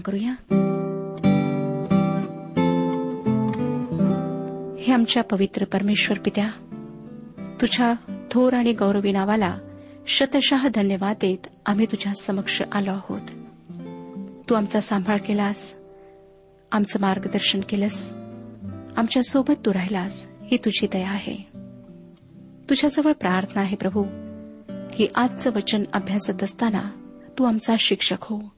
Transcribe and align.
करूया. 0.00 0.56
हे 4.78 4.92
आमच्या 4.92 5.22
पवित्र 5.22 5.64
परमेश्वर 5.64 6.18
पित्या 6.18 6.48
तुझ्या 7.60 7.92
थोर 8.30 8.52
आणि 8.52 8.72
गौरवी 8.72 9.12
नावाला 9.12 9.58
शतशः 10.06 10.68
धन्यवाद 10.74 11.16
देत 11.20 11.46
आम्ही 11.66 11.86
तुझ्या 11.86 12.14
समक्ष 12.14 12.62
आलो 12.72 12.92
आहोत. 12.92 13.20
तू 14.50 14.54
आमचा 14.54 14.80
सांभाळ 14.80 15.16
केलास 15.16 15.74
आमचं 16.72 17.00
मार्गदर्शन 17.00 17.60
केलंस 17.68 18.12
आमच्यासोबत 18.96 19.54
तू 19.66 19.74
राहिलास 19.74 20.28
ही 20.44 20.56
तुझी 20.56 20.86
दया 20.92 21.10
आहे. 21.10 21.46
तुझ्याजवळ 22.70 23.12
प्रार्थना 23.12 23.62
आहे 23.62 23.76
प्रभू 23.76 24.02
की 24.96 25.06
आजचं 25.14 25.50
वचन 25.56 25.82
अभ्यासत 25.92 26.42
असताना 26.42 26.90
तू 27.38 27.44
आमचा 27.44 27.74
शिक्षक 27.78 28.16
हो. 28.20 28.55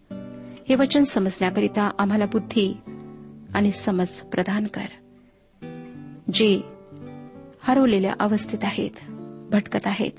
हे 0.69 0.75
वचन 0.75 1.03
समजण्याकरिता 1.03 1.91
आम्हाला 1.99 2.25
बुद्धी 2.25 2.77
आणि 3.55 3.73
समज 3.73 4.09
प्रदान 4.09 4.67
कर 4.67 4.87
जे 6.33 6.61
हरवलेल्या 7.61 8.13
अवस्थेत 8.21 8.59
आहेत 8.63 8.91
भटकत 9.53 9.87
आहेत 9.87 10.11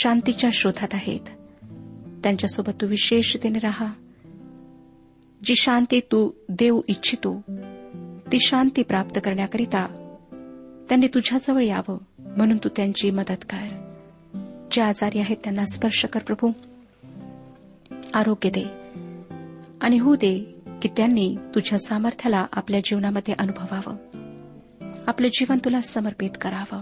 शांतीच्या 0.00 0.50
शोधात 0.52 0.88
आहेत. 0.92 1.20
त्यांच्यासोबत 2.22 2.72
तू 2.80 2.86
विशेषतेने 2.86 3.58
राहा. 3.58 3.86
जी 5.44 5.54
शांती 5.56 6.00
तू 6.00 6.30
देऊ 6.48 6.80
इच्छितो 6.88 7.42
ती 8.32 8.38
शांती 8.40 8.82
प्राप्त 8.82 9.20
करण्याकरिता 9.24 9.86
त्यांनी 10.88 11.06
तुझ्याजवळ 11.06 11.64
यावं 11.64 11.98
म्हणून 12.18 12.56
तू 12.56 12.68
त्यांची 12.68 13.10
मदत 13.10 13.44
कर. 13.50 13.92
जे 14.72 14.82
आजारी 14.82 15.18
आहेत 15.18 15.36
त्यांना 15.44 15.64
स्पर्श 15.64 16.04
कर 16.04 16.20
प्रभू. 16.20 16.52
आरोग्य 18.14 18.50
दे. 18.50 18.77
आणि 19.80 19.98
होऊ 19.98 20.14
दे 20.14 20.60
की 20.82 20.88
त्यांनी 20.88 21.36
तुझ्या 21.54 21.78
सामर्थ्याला 21.78 22.46
आपल्या 22.52 22.80
जीवनामध्ये 22.84 23.34
अनुभवावं. 23.38 23.96
आपलं 25.06 25.28
जीवन 25.28 25.58
तुला 25.64 25.80
समर्पित 25.80 26.30
करावं. 26.40 26.80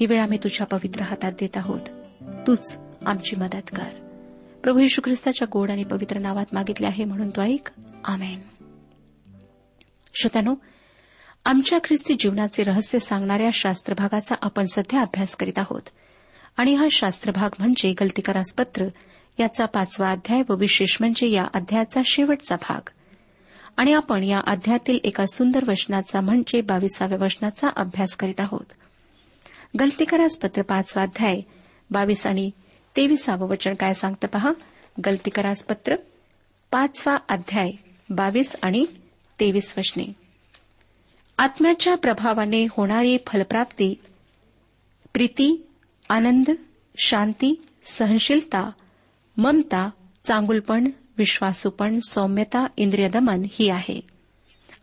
ही 0.00 0.06
वेळ 0.06 0.22
आम्ही 0.22 0.38
तुझ्या 0.44 0.66
पवित्र 0.66 1.02
हातात 1.02 1.32
देत 1.32 1.56
आहोत. 1.56 1.80
तूच 2.46 2.78
आमची 3.06 3.36
मदत 3.36 3.76
कर. 3.76 3.88
प्रभू 4.62 4.78
यशू 4.78 5.02
ख्रिस्ताच्या 5.04 5.48
गोड 5.52 5.70
आणि 5.70 5.84
पवित्र 5.84 6.18
नावात 6.18 6.46
मागितले 6.52 6.86
आहे 6.86 7.04
म्हणून 7.04 7.30
तो 7.30 7.40
ऐक. 7.40 7.68
आमेन. 8.04 8.40
श्रोत्यानो 10.14 10.54
आमच्या 11.44 11.78
ख्रिस्ती 11.84 12.16
जीवनाचे 12.20 12.62
रहस्य 12.62 12.98
सांगणाऱ्या 12.98 13.50
शास्त्रभागाचा 13.52 14.34
आपण 14.42 14.64
सध्या 14.64 15.00
अभ्यास 15.00 15.36
करीत 15.36 15.58
आहोत. 15.58 15.82
आणि 16.56 16.74
हा 16.74 16.86
शास्त्रभाग 16.90 17.54
म्हणजे 17.58 17.94
गलतीकारास 18.00 18.54
पत्र 18.54 18.84
याचा 19.40 19.66
पाचवा 19.66 20.10
अध्याय 20.10 20.42
व 20.48 20.54
विशेष 20.54 20.96
म्हणजे 21.00 21.30
या 21.30 21.44
अध्यायाचा 21.54 22.00
शेवटचा 22.04 22.56
भाग. 22.56 22.90
आणि 23.76 23.92
आपण 23.92 24.24
या 24.24 24.40
अध्यायातील 24.46 24.98
एका 25.04 25.26
सुंदर 25.26 25.60
वचनाचा 25.68 26.20
म्हणजे 26.20 26.60
बावीसाव्या 26.60 27.24
वचनाचा 27.24 27.68
अभ्यास 27.76 28.16
करीत 28.16 28.40
आहोत. 28.40 28.64
गलतीकरास 29.80 30.38
पत्र 30.38 30.62
पाचवा 30.62 31.02
अध्याय 31.02 31.40
बावीस 31.90 32.26
आणि 32.26 32.50
तेविसावं 32.96 33.48
वचन 33.48 33.74
काय 33.74 33.94
सांगतं 33.94 34.28
पहा? 34.28 34.50
गलतीकरास 35.06 35.64
पत्र 35.64 35.96
पाचवा 36.70 37.16
अध्याय 37.28 37.70
बावीस 38.10 38.56
आणि 38.62 38.86
तेवीस 39.40 39.74
वचने. 39.78 40.12
आत्म्याच्या 41.38 41.94
प्रभावाने 41.94 42.64
होणारी 42.70 43.18
फलप्राप्ती 43.26 43.94
प्रीती 45.12 45.66
आनंद 46.08 46.50
शांती 46.96 47.62
सहनशीलता 47.84 48.70
ममता 49.36 49.90
चांगुलपण 50.24 50.90
विश्वासूपण 51.18 51.98
सौम्यता 52.08 52.66
इंद्रियदमन 52.76 53.44
ही 53.52 53.68
आहे. 53.68 54.00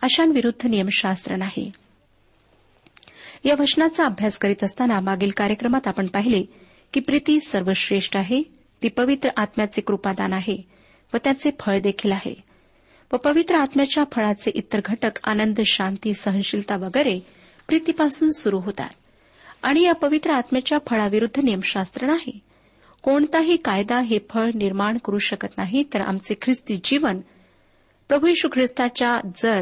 अशांविरुद्ध 0.02 0.68
नियमशास्त्र 0.68 1.36
नाही. 1.36 1.72
या 3.44 3.56
वचनाचा 3.60 4.06
अभ्यास 4.06 4.38
करीत 4.38 4.64
असताना 4.64 5.00
मागील 5.00 5.32
कार्यक्रमात 5.38 5.88
आपण 5.88 6.08
पाहिले 6.08 6.44
की 6.94 7.00
प्रीती 7.00 7.40
सर्वश्रेष्ठ 7.40 8.18
आहे 8.18 8.44
ती 8.84 8.88
पवित्र 8.88 9.30
आत्म्याचे 9.38 9.82
कृपादान 9.82 10.34
आहे 10.34 10.58
व 11.14 11.18
त्याचे 11.24 11.50
फळ 11.60 11.80
देखील 11.80 12.12
आहे. 12.12 12.36
व 13.14 13.18
पवित्र 13.18 13.56
आत्म्याच्या 13.56 14.04
फळाचे 14.12 14.52
इतर 14.56 14.82
घटक 14.86 15.20
आनंद 15.24 15.62
शांती 15.66 16.14
सहनशीलता 16.14 16.76
वगैरे 16.76 17.20
प्रीतीपासून 17.68 18.30
सुरू 18.30 18.60
होतात. 18.60 18.90
आणि 19.64 19.82
या 19.82 19.94
पवित्र 19.94 20.32
आत्म्याच्या 20.32 20.78
फळाविरुद्ध 20.90 21.40
नियमशास्त्र 21.40 22.06
नाही. 22.08 22.40
कोणताही 23.04 23.58
कायदा 23.58 24.00
हे 24.00 24.20
फळ 24.30 24.50
निर्माण 24.56 24.98
करू 24.98 25.18
शकत 25.18 25.48
नाही 25.58 25.84
तर 25.94 26.02
आमचे 26.02 26.36
ख्रिस्ती 26.42 26.80
जीवन 26.84 27.20
प्रभू 28.08 28.28
यशू 28.28 28.48
ख्रिस्ताच्या 28.54 29.20
जर 29.38 29.62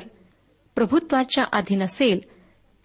प्रभुत्वाच्या 0.76 1.44
अधीन 1.54 1.84
असेल 1.84 2.20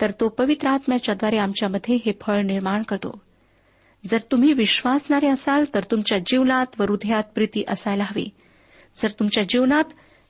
तर 0.00 0.10
तो 0.10 0.28
पवित्र 0.28 0.68
आत्म्याच्याद्वारे 0.68 1.38
आमच्यामध्ये 1.38 1.94
हे 1.94 2.12
फळ 2.20 2.40
निर्माण 2.40 2.82
करतो. 2.82 3.22
जर 4.06 4.18
तुम्ही 4.30 4.52
विश्वासणारे 4.52 5.28
असाल 5.28 5.64
तर 5.74 5.80
तुमच्या 5.90 6.18
जीवनात 6.18 6.66
व 6.78 6.82
हृदयात 6.82 7.22
प्रीती 7.34 7.64
असायला 7.68 8.04
हवी. 8.04 8.28
जर 8.96 9.10
तुमच्या 9.10 9.44
जीवनात 9.48 9.84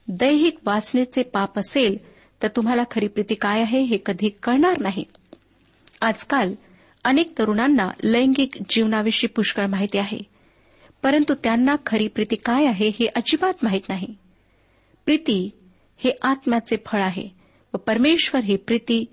दैहिक 0.08 0.56
वाचनेचे 0.64 1.23
पाप 1.23 1.58
असेल 1.58 1.96
तर 2.43 2.49
तुम्हाला 2.49 2.82
खरी 2.90 3.08
प्रीती 3.08 3.34
काय 3.34 3.61
आहे 3.61 3.81
हे 3.81 3.99
कधी 4.06 4.28
कळणार 4.28 4.75
नाही. 4.81 5.05
आजकाल 6.00 6.55
अनेक 7.06 7.38
तरुणांना 7.38 7.91
लैंगिक 8.05 8.55
जीवनाविषयी 8.70 9.29
पुष्कळ 9.29 9.67
माहिती 9.67 9.99
आहे. 9.99 10.19
परंतु 11.03 11.35
त्यांना 11.35 11.75
खरी 11.87 12.08
प्रीती 12.08 12.37
काय 12.37 12.67
आहे 12.67 12.88
हे 12.88 13.06
अजिबात 13.06 13.53
माहीत 13.62 13.81
नाही. 13.88 14.14
प्रीती 15.05 15.50
हे 15.97 16.11
आत्म्याचे 16.23 16.76
फळ 16.87 17.03
आहे 17.03 17.29
व 17.75 17.76
परमेश्वर 17.76 18.44
ही 18.44 18.56
प्रीती 18.56 19.05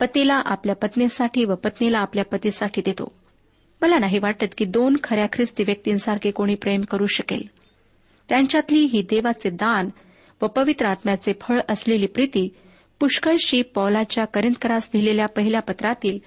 पतीला 0.00 0.34
आपल्या 0.34 0.74
पत्नीसाठी 0.74 1.44
व 1.44 1.54
पत्नीला 1.54 1.98
आपल्या 1.98 2.24
पतीसाठी 2.24 2.82
देतो. 2.84 3.12
मला 3.82 3.98
नाही 3.98 4.18
वाटत 4.18 4.46
की 4.58 4.64
दोन 4.64 4.96
खऱ्या 5.04 5.26
ख्रिस्ती 5.32 5.62
व्यक्तींसारखे 5.62 6.30
कोणी 6.30 6.54
प्रेम 6.54 6.82
करू 6.82 7.06
शकेल. 7.06 7.42
त्यांच्यातली 8.28 8.78
ही 8.78 9.02
देवाचे 9.02 9.50
दान 9.50 9.88
व 10.42 10.46
पवित्र 10.46 10.86
आत्म्याचे 10.86 11.32
फळ 11.40 11.60
असलेली 11.68 12.06
प्रीती 12.06 12.48
पुष्कळशी 13.00 13.62
पौलाच्या 13.62 14.24
करिंदकरास 14.24 14.90
लिहिलेल्या 14.94 15.26
पहिल्या 15.26 15.60
पत्रातील 15.60 16.18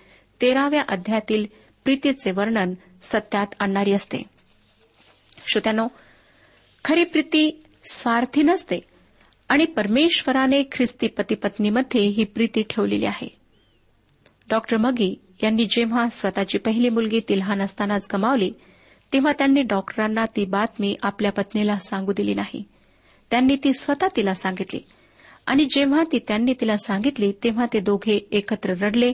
तेराव्या 0.42 0.84
अध्यायातील 0.90 1.46
प्रीतीचे 1.84 2.32
वर्णन 2.32 2.74
सत्यात 3.02 3.48
आणणारी 3.60 3.92
असते. 3.92 4.18
श्रोत्यानो 5.48 5.88
खरी 6.86 7.04
प्रीती 7.04 7.64
स्वार्थी 7.84 8.44
नसते 8.44 8.80
आणि 9.50 9.66
परमेश्वराने 9.66 10.64
ख्रिस्ती 10.72 11.08
पतीपत्नीमध्ये 11.08 12.02
ही 12.02 12.24
प्रीती 12.24 12.64
ठेवलेली 12.70 13.06
आहे. 13.06 13.28
डॉक्टर 14.50 14.78
मगी 14.78 15.16
यांनी 15.44 15.66
जेव्हा 15.66 16.10
स्वतःची 16.10 16.58
पहिली 16.58 16.90
मुलगी 16.90 17.20
ती 17.20 17.40
लहान 17.40 17.62
असतानाच 17.62 18.08
गमावली 18.14 18.52
तेव्हा 19.14 19.32
त्यांनी 19.32 19.62
डॉक्टरांना 19.62 20.24
ती 20.36 20.46
बातमी 20.46 20.96
आपल्या 21.04 21.32
पत्नीला 21.32 21.76
सांगू 21.80 22.14
दिली 22.14 22.34
नाही. 22.34 22.64
त्यांनी 23.32 23.56
ती 23.64 23.74
स्वतः 23.74 24.08
तिला 24.16 24.34
सांगितली 24.34 24.80
आणि 25.46 25.66
जेव्हा 25.66 26.02
ती 26.12 26.20
त्यांनी 26.20 26.54
तिला 26.54 26.78
सांगितली 26.78 27.32
तेव्हा 27.44 27.66
ते 27.74 27.80
दोघे 27.80 28.28
एकत्र 28.32 28.74
रडले 28.82 29.14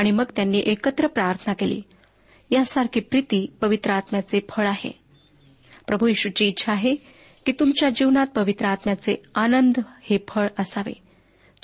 आणि 0.00 0.10
मग 0.10 0.24
त्यांनी 0.36 0.62
एकत्र 0.66 1.06
प्रार्थना 1.06 1.52
केली. 1.52 1.82
यासारखी 2.50 3.00
प्रीती 3.00 3.46
पवित्र 3.60 3.90
आत्म्याचे 3.90 4.40
फळ 4.48 4.66
आहे. 4.66 4.90
प्रभू 5.86 6.06
येशूची 6.06 6.46
इच्छा 6.46 6.72
आहे 6.72 6.94
की 7.46 7.52
तुमच्या 7.52 7.90
जीवनात 7.90 8.26
पवित्र 8.26 8.66
आत्म्याचे 8.66 9.22
आनंद 9.34 9.74
हे 10.02 10.18
फळ 10.28 10.46
असावे. 10.58 10.92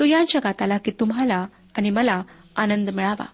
तो 0.00 0.04
या 0.04 0.24
जगात 0.34 0.62
आला 0.62 0.78
की 0.78 0.90
तुम्हाला 0.90 1.46
आणि 1.74 1.90
मला 1.90 2.22
आनंद 2.56 2.90
मिळावा. 2.90 3.26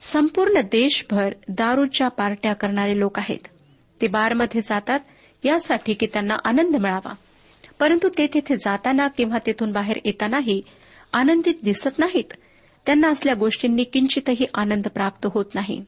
संपूर्ण 0.00 0.60
देशभर 0.60 1.32
दारूच्या 1.48 2.08
पार्ट्या 2.08 2.52
करणारे 2.52 2.98
लोक 2.98 3.18
आहेत. 3.18 3.48
ते 4.00 4.08
बारमध्ये 4.08 4.60
जातात 4.60 5.00
यासाठी 5.44 5.94
की 5.94 6.06
त्यांना 6.06 6.34
आनंद 6.44 6.76
मिळावा. 6.76 7.12
परंतु 7.80 8.08
ते 8.18 8.26
तिथे 8.26 8.56
जाताना 8.56 9.08
किंवा 9.08 9.38
तेथून 9.46 9.72
बाहेर 9.72 9.98
येतानाही 10.04 10.62
आनंदित 11.12 11.54
दिसत 11.64 11.98
नाहीत. 11.98 12.34
त्यांना 12.86 13.08
असल्या 13.08 13.34
गोष्टींनी 13.34 13.84
किंचितही 13.84 14.46
आनंद 14.54 14.88
प्राप्त 14.88 15.26
होत 15.34 15.54
नाही. 15.54 15.84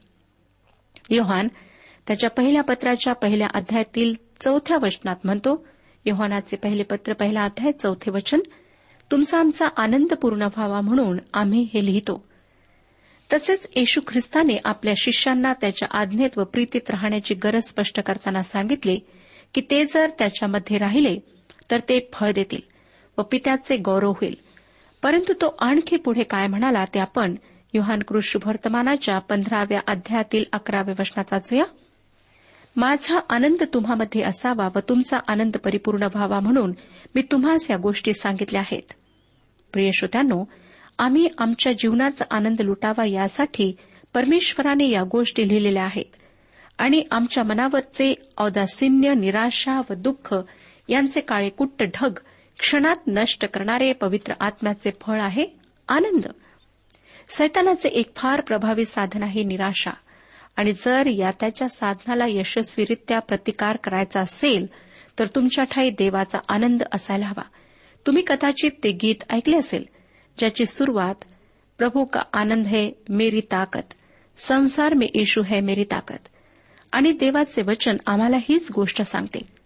योहान 1.09 1.47
त्याच्या 2.07 2.29
पहिल्या 2.29 2.63
पत्राच्या 2.63 3.13
पहिल्या 3.13 3.47
अध्यायातील 3.53 4.13
चौथ्या 4.39 4.77
वचनात 4.81 5.15
म्हणतो 5.23 5.65
योहानाचे 6.05 6.55
पहिले 6.55 6.83
पत्र 6.83 7.13
पहिला 7.13 7.43
अध्याय 7.43 7.71
चौथे 7.71 8.11
वचन 8.11 8.39
तुमचा 9.11 9.39
आमचा 9.39 9.67
आनंद 9.77 10.13
पूर्ण 10.13 10.41
व्हावा 10.41 10.81
म्हणून 10.81 11.19
आम्ही 11.33 11.67
हे 11.73 11.85
लिहितो. 11.85 12.23
तसेच 13.33 13.69
येशू 13.75 14.01
ख्रिस्ताने 14.07 14.57
आपल्या 14.65 14.93
शिष्यांना 14.97 15.53
त्याच्या 15.53 15.87
आज्ञेत 15.91 16.37
व 16.37 16.43
प्रीतीत 16.43 16.89
राहण्याची 16.89 17.33
गरज 17.33 17.63
स्पष्ट 17.63 17.99
करताना 17.99 18.41
सांगितले 18.41 18.97
की 19.53 19.61
ते 19.61 19.85
जर 19.85 20.09
त्याच्यामध्ये 20.19 20.77
राहिले 20.77 21.17
तर 21.71 21.79
ते 21.89 22.09
फळ 22.13 22.31
देतील 22.31 22.61
व 23.17 23.21
पित्याचे 23.21 23.77
गौरव 23.77 24.11
होईल. 24.11 24.35
परंतु 25.03 25.33
तो 25.33 25.55
आणखी 25.59 25.97
पुढे 25.97 26.23
काय 26.23 26.47
म्हणाला 26.47 26.85
ते 26.85 26.99
आपण 26.99 27.35
युहान 27.73 27.99
कृषवर्तमानाच्या 27.99 29.19
पंधराव्या 29.19 29.81
अध्यायातील 29.87 30.43
अकराव्या 30.53 30.95
वचनात 30.99 31.25
वाचूया. 31.31 31.63
माझा 32.75 33.19
आनंद 33.29 33.63
तुम्हामध्ये 33.73 34.21
असावा 34.21 34.69
व 34.75 34.79
तुमचा 34.89 35.17
आनंद 35.27 35.57
परिपूर्ण 35.57 36.03
व्हावा 36.03 36.39
म्हणून 36.39 36.73
मी 37.15 37.21
तुम्हास 37.21 37.71
या 37.71 37.77
गोष्टी 37.77 38.13
सांगितल्या 38.13 38.61
आहेत. 38.61 38.93
प्रिय 39.73 39.91
श्रोत्यांनो 39.93 40.43
आम्ही 40.99 41.27
आमच्या 41.37 41.73
जीवनाचा 41.73 42.25
आनंद 42.31 42.61
लुटावा 42.61 43.05
यासाठी 43.05 43.75
परमेश्वराने 44.13 44.89
या 44.89 45.03
गोष्टी 45.03 45.47
लिहिलेल्या 45.47 45.83
आहेत. 45.83 46.15
आणि 46.77 47.03
आमच्या 47.11 47.43
मनावरचे 47.43 48.15
औदासिन्य 48.37 49.13
निराशा 49.13 49.81
व 49.89 49.93
दुःख 49.93 50.35
यांचे 50.87 51.21
काळे 51.21 51.49
कुट्ट 51.49 51.83
ढग 51.83 52.13
क्षणात 52.63 52.95
नष्ट 53.07 53.45
करणारे 53.45 53.93
पवित्र 53.93 54.33
आत्म्याचे 54.39 54.91
फळ 55.01 55.21
आहे 55.21 55.45
आनंद. 55.87 56.27
सैतानाचे 57.29 57.89
एक 57.89 58.15
फार 58.15 58.41
प्रभावी 58.41 58.85
साधन 58.85 59.23
आहे 59.23 59.43
निराशा. 59.43 59.91
आणि 60.55 60.73
जर 60.73 61.05
या 61.07 61.31
त्याच्या 61.39 61.69
साधनाला 61.69 62.23
यशस्वीरित्या 62.27 63.19
प्रतिकार 63.19 63.77
करायचा 63.77 64.19
असेल 64.19 64.65
तर 65.19 65.27
तुमच्या 65.27 65.63
ठाई 65.63 65.89
देवाचा 65.89 66.39
आनंद 66.49 66.83
असायला 66.93 67.25
हवा. 67.25 67.43
तुम्ही 68.07 68.23
कदाचित 68.27 68.71
ते 68.83 68.91
गीत 68.91 69.23
ऐकले 69.29 69.57
असेल 69.57 69.85
ज्याची 70.37 70.65
सुरुवात 70.65 71.15
प्रभू 71.77 72.05
का 72.05 72.21
आनंद 72.33 72.67
है 72.67 72.91
मेरी 73.09 73.41
ताकद 73.41 73.93
संसार 74.37 74.93
में 74.93 75.07
येशू 75.15 75.41
है 75.41 75.59
मेरी 75.59 75.83
ताकद 75.83 76.27
आणि 76.91 77.11
देवाचे 77.11 77.61
वचन 77.61 77.97
आम्हाला 78.07 78.37
हीच 78.37 78.71
गोष्ट 78.71 79.01
सांगते. 79.01 79.62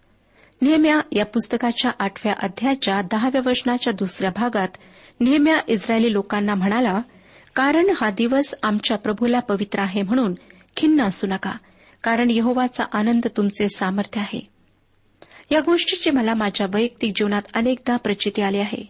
नेहम्या 0.62 1.00
या 1.12 1.24
पुस्तकाच्या 1.24 1.90
आठव्या 1.98 2.34
अध्यायाच्या 2.42 3.00
दहाव्या 3.10 3.42
वचनाच्या 3.46 3.92
दुसऱ्या 3.92 4.30
भागात 4.36 4.68
नेहम्या 5.20 5.60
इस्रायली 5.68 6.12
लोकांना 6.12 6.54
म्हणाला 6.54 7.00
कारण 7.56 7.90
हा 8.00 8.10
दिवस 8.10 8.54
आमच्या 8.62 8.96
प्रभूला 8.96 9.38
पवित्र 9.38 9.80
आहे 9.80 10.02
म्हणून 10.02 10.34
खिन्न 10.76 11.02
असू 11.02 11.26
नका 11.26 11.52
कारण 12.04 12.28
यहोवाचा 12.30 12.84
आनंद 12.92 13.26
तुमचे 13.36 13.68
सामर्थ्य 13.68 14.20
आहे. 14.20 14.40
या 15.50 15.60
गोष्टीची 15.60 16.10
मला 16.10 16.34
माझ्या 16.34 16.66
वैयक्तिक 16.74 17.12
जीवनात 17.16 17.42
अनेकदा 17.54 17.96
प्रचिती 17.96 18.42
आली 18.42 18.58
आहे. 18.58 18.88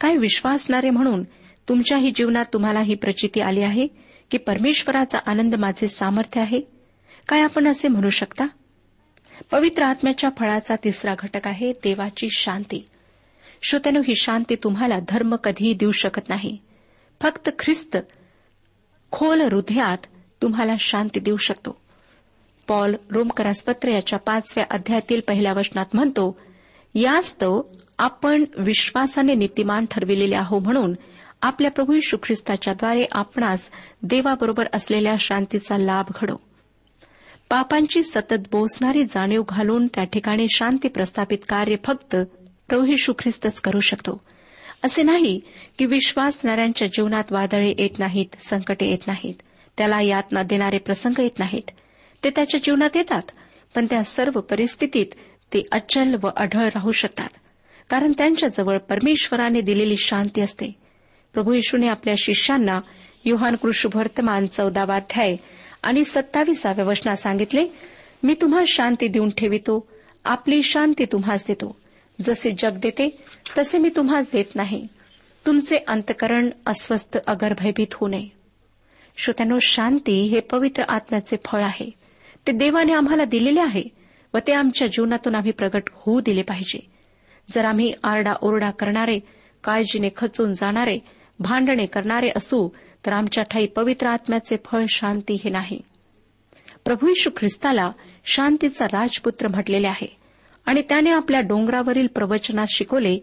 काय 0.00 0.16
विश्वासणारे 0.16 0.90
म्हणून 0.90 1.22
तुमच्याही 1.68 2.12
जीवनात 2.14 2.44
तुम्हाला 2.52 2.80
ही 2.80 2.94
प्रचिती 2.94 3.40
आली 3.40 3.62
आहे 3.62 3.86
की 4.30 4.38
परमेश्वराचा 4.38 5.18
आनंद 5.26 5.54
माझे 5.54 5.88
सामर्थ्य 5.88 6.40
आहे? 6.40 6.60
काय 7.28 7.40
आपण 7.40 7.66
असे 7.66 7.88
म्हणू 7.88 8.10
शकता? 8.10 8.46
पवित्र 9.50 9.82
आत्म्याच्या 9.82 10.30
फळाचा 10.38 10.74
तिसरा 10.84 11.14
घटक 11.18 11.48
आहे 11.48 11.72
देवाची 11.72 12.28
शांती. 12.30 12.84
श्रोत्यानो 13.62 14.00
ही 14.08 14.14
शांती 14.16 14.54
तुम्हाला 14.54 14.94
धर्म 15.08 15.36
कधीही 15.36 15.74
देऊ 15.74 15.90
शकत 15.90 16.28
नाही. 16.28 16.58
फक्त 17.22 17.50
ख्रिस्त 17.58 17.96
खोल 19.12 19.40
हृदयात 19.40 20.06
तुम्हाला 20.42 20.72
शांती 20.80 21.20
देऊ 21.20 21.36
शकतो. 21.36 21.80
पॉल 22.68 22.94
रोमकरासपत्र 23.10 23.88
याच्या 23.88 24.18
पाचव्या 24.18 24.64
अध्यायातील 24.70 25.20
पहिल्या 25.20 25.52
वचनात 25.52 25.86
म्हणतो 25.94 26.40
यास्तव 26.94 27.62
आपण 27.98 28.44
विश्वासाने 28.58 29.34
नीतिमान 29.34 29.84
ठरविलेले 29.90 30.36
आहो 30.36 30.58
म्हणून 30.58 30.94
आपल्या 31.42 31.70
प्रभू 31.70 31.92
यशू 31.92 32.16
ख्रिस्ताच्याद्वारे 32.22 33.04
आपणास 33.12 33.70
देवाबरोबर 34.02 34.64
असलेल्या 34.72 35.14
शांतीचा 35.18 35.76
लाभ 35.78 36.04
घडो. 36.22 36.36
पापांची 37.48 38.02
सतत 38.02 38.48
बोसणारी 38.52 39.04
जाणीव 39.04 39.42
घालून 39.48 39.86
त्या 39.86 40.04
ठिकाणी 40.04 40.46
शांती 40.54 40.88
प्रस्थापित 40.88 41.38
कार्य 41.48 41.76
फक्त 41.84 42.16
प्रभू 42.68 42.84
यशू 42.86 43.12
ख्रिस्तच 43.18 43.60
करू 43.60 43.78
शकतो. 43.78 44.20
असे 44.84 45.02
नाही 45.02 45.40
की 45.78 45.86
विश्वासणाऱ्यांच्या 45.86 46.88
जीवनात 46.88 47.32
वादळे 47.32 47.74
येत 47.78 47.98
नाहीत 47.98 48.34
संकटे 48.46 48.86
येत 48.86 49.06
नाहीत. 49.06 49.34
त्याला 49.78 50.00
यातना 50.00 50.42
देणारे 50.42 50.78
प्रसंग 50.78 51.20
येत 51.20 51.38
नाहीत. 51.38 51.70
ते 52.24 52.30
त्याच्या 52.30 52.60
जीवनात 52.64 52.96
येतात 52.96 53.22
पण 53.74 53.86
त्या 53.90 54.04
सर्व 54.04 54.40
परिस्थितीत 54.40 55.06
ते 55.54 55.62
अचल 55.72 56.16
व 56.22 56.28
अढळ 56.36 56.64
राहू 56.64 56.92
शकतात. 56.92 57.28
कारण 57.90 58.12
त्यांच्याजवळ 58.18 58.78
परमेश्वराने 58.78 59.60
दिलेली 59.60 59.96
शांती 59.96 60.40
असते. 60.40 60.76
प्रभू 61.32 61.52
येशूने 61.52 61.88
आपल्या 61.88 62.14
शिष्यांना 62.18 62.80
युहान 63.24 63.56
कृष्णवर्तमान 63.56 64.46
चौदावाध्याय 64.46 65.36
आणि 65.86 66.04
सत्तावीसाव्या 66.04 66.84
वचनात 66.84 67.16
सांगितले 67.16 67.66
मी 68.22 68.34
तुम्हा 68.34 68.62
शांती 68.68 69.08
देऊन 69.08 69.30
ठेवितो. 69.30 69.88
आपली 70.24 70.62
शांती 70.62 71.04
तुम्हाच 71.04 71.44
देतो. 71.48 71.76
जसे 72.24 72.54
जग 72.58 72.78
देते 72.78 73.22
तसे 73.58 73.78
मी 73.78 73.88
तुम्हाच 73.96 74.26
देत 74.32 74.44
नाही. 74.54 74.86
तुमचे 75.46 75.76
अंतकरण 75.76 76.50
अस्वस्थ 76.66 77.18
अगर 77.26 77.54
भयभीत 77.58 77.94
होऊ 77.94 78.08
नये. 78.08 78.28
श्रोत्यानो 79.16 79.58
शांती 79.62 80.22
हे 80.22 80.40
पवित्र 80.40 80.82
आत्म्याचे 80.88 81.36
फळ 81.44 81.62
आहे. 81.62 81.90
ते 82.46 82.52
देवाने 82.52 82.92
आम्हाला 82.92 83.24
दिलेले 83.24 83.60
आहे 83.60 83.84
व 84.34 84.38
ते 84.46 84.52
आमच्या 84.52 84.88
जीवनातून 84.88 85.34
आम्ही 85.34 85.52
प्रगट 85.52 85.82
होऊ 85.92 86.20
दिले 86.20 86.42
पाहिजे. 86.42 86.78
जर 87.50 87.64
आम्ही 87.64 87.92
आरडाओरडा 88.04 88.70
करणारे 88.70 89.18
काळजीने 89.64 90.08
खचून 90.16 90.52
जाणारे 90.52 90.98
भांडणे 91.38 91.86
करणारे 91.86 92.30
असू 92.36 92.68
तर 93.06 93.12
आमच्या 93.12 93.44
ठाई 93.44 93.66
पवित्र 93.66 94.06
आत्म्याचे 94.06 94.56
फळ 94.64 94.84
शांती 94.88 95.40
हे 95.44 95.50
नाही. 95.50 95.80
प्रभू 96.84 97.08
यशू 97.08 97.30
ख्रिस्ताला 97.36 97.90
शांतीचा 98.24 98.86
राजपुत्र 98.86 99.48
म्हटलेले 99.48 99.86
आहे 99.86 100.16
आणि 100.66 100.82
त्याने 100.88 101.10
आपल्या 101.10 101.40
डोंगरावरील 101.40 102.06
प्रवचनात 102.06 102.66
शिकवले 102.68 103.18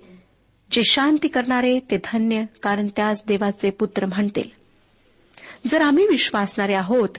जे 0.71 0.81
शांती 0.85 1.27
करणारे 1.27 1.79
ते 1.79 1.97
धन्य 1.97 2.43
कारण 2.63 2.87
त्यास 2.87 3.23
देवाचे 3.27 3.69
पुत्र 3.69 4.05
म्हणतील. 4.05 4.49
जर 5.67 5.81
आम्ही 5.81 6.07
विश्वासणारे 6.07 6.73
आहोत 6.73 7.09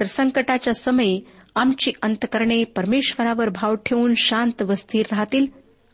तर 0.00 0.04
संकटाच्या 0.04 0.74
समयी 0.74 1.20
आमची 1.54 1.92
अंतकरणे 2.02 2.64
परमेश्वरावर 2.64 3.48
भाव 3.48 3.74
ठेवून 3.74 4.14
शांत 4.16 4.62
व 4.62 4.74
स्थिर 4.74 5.06
राहतील 5.12 5.46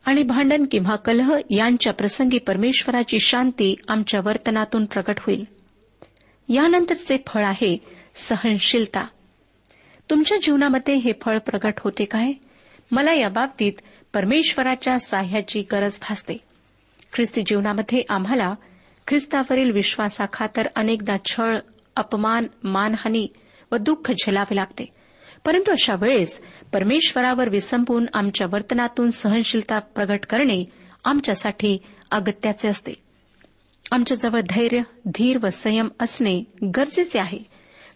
आणि 0.06 0.22
भांडण 0.22 0.64
किंवा 0.64 0.96
कलह 0.96 1.38
यांच्या 1.50 1.92
प्रसंगी 1.92 2.38
परमेश्वराची 2.38 3.18
शांती 3.20 3.74
आमच्या 3.88 4.20
वर्तनातून 4.24 4.84
प्रकट 4.84 5.18
होईल. 5.18 5.44
यानंतरचे 6.48 7.16
फळ 7.26 7.42
आहे 7.42 7.78
सहनशीलता. 8.16 9.06
तुमच्या 10.10 10.38
जीवनामध्ये 10.42 10.94
हे 10.94 11.12
फळ 11.22 11.38
प्रकट 11.38 11.74
होते 11.78 12.04
काय? 12.04 12.32
मला 12.90 13.12
या 13.12 13.28
बाबतीत 13.28 13.72
परमेश्वराच्या 14.14 14.98
साह्याची 14.98 15.62
गरज 15.72 15.98
भासते. 16.02 16.36
ख्रिस्ती 17.12 17.42
जीवनामध्ये 17.46 18.02
आम्हाला 18.08 18.54
ख्रिस्तावरील 19.06 19.70
विश्वासाखातर 19.70 20.66
अनेकदा 20.76 21.16
छळ 21.26 21.58
अपमान 21.96 22.46
मानहानी 22.64 23.28
व 23.72 23.76
दुःख 23.76 24.10
झेलावे 24.10 24.56
लागते. 24.56 24.84
परंतु 25.44 25.72
अशा 25.72 25.94
वेळेस 25.94 26.42
परमेश्वरावर 26.72 27.48
विसंपून 27.48 28.06
आमच्या 28.14 28.46
वर्तनातून 28.52 29.10
सहनशीलता 29.10 29.78
प्रगट 29.78 30.20
करणे 30.30 30.64
आमच्यासाठी 31.04 31.78
अगत्याचे 32.10 32.68
असते. 32.68 33.07
आमच्याजवळ 33.90 34.40
धैर्य 34.48 34.80
धीर 35.06 35.38
व 35.42 35.48
संयम 35.50 35.88
असणे 36.00 36.44
गरजेचे 36.76 37.18
आहे. 37.18 37.38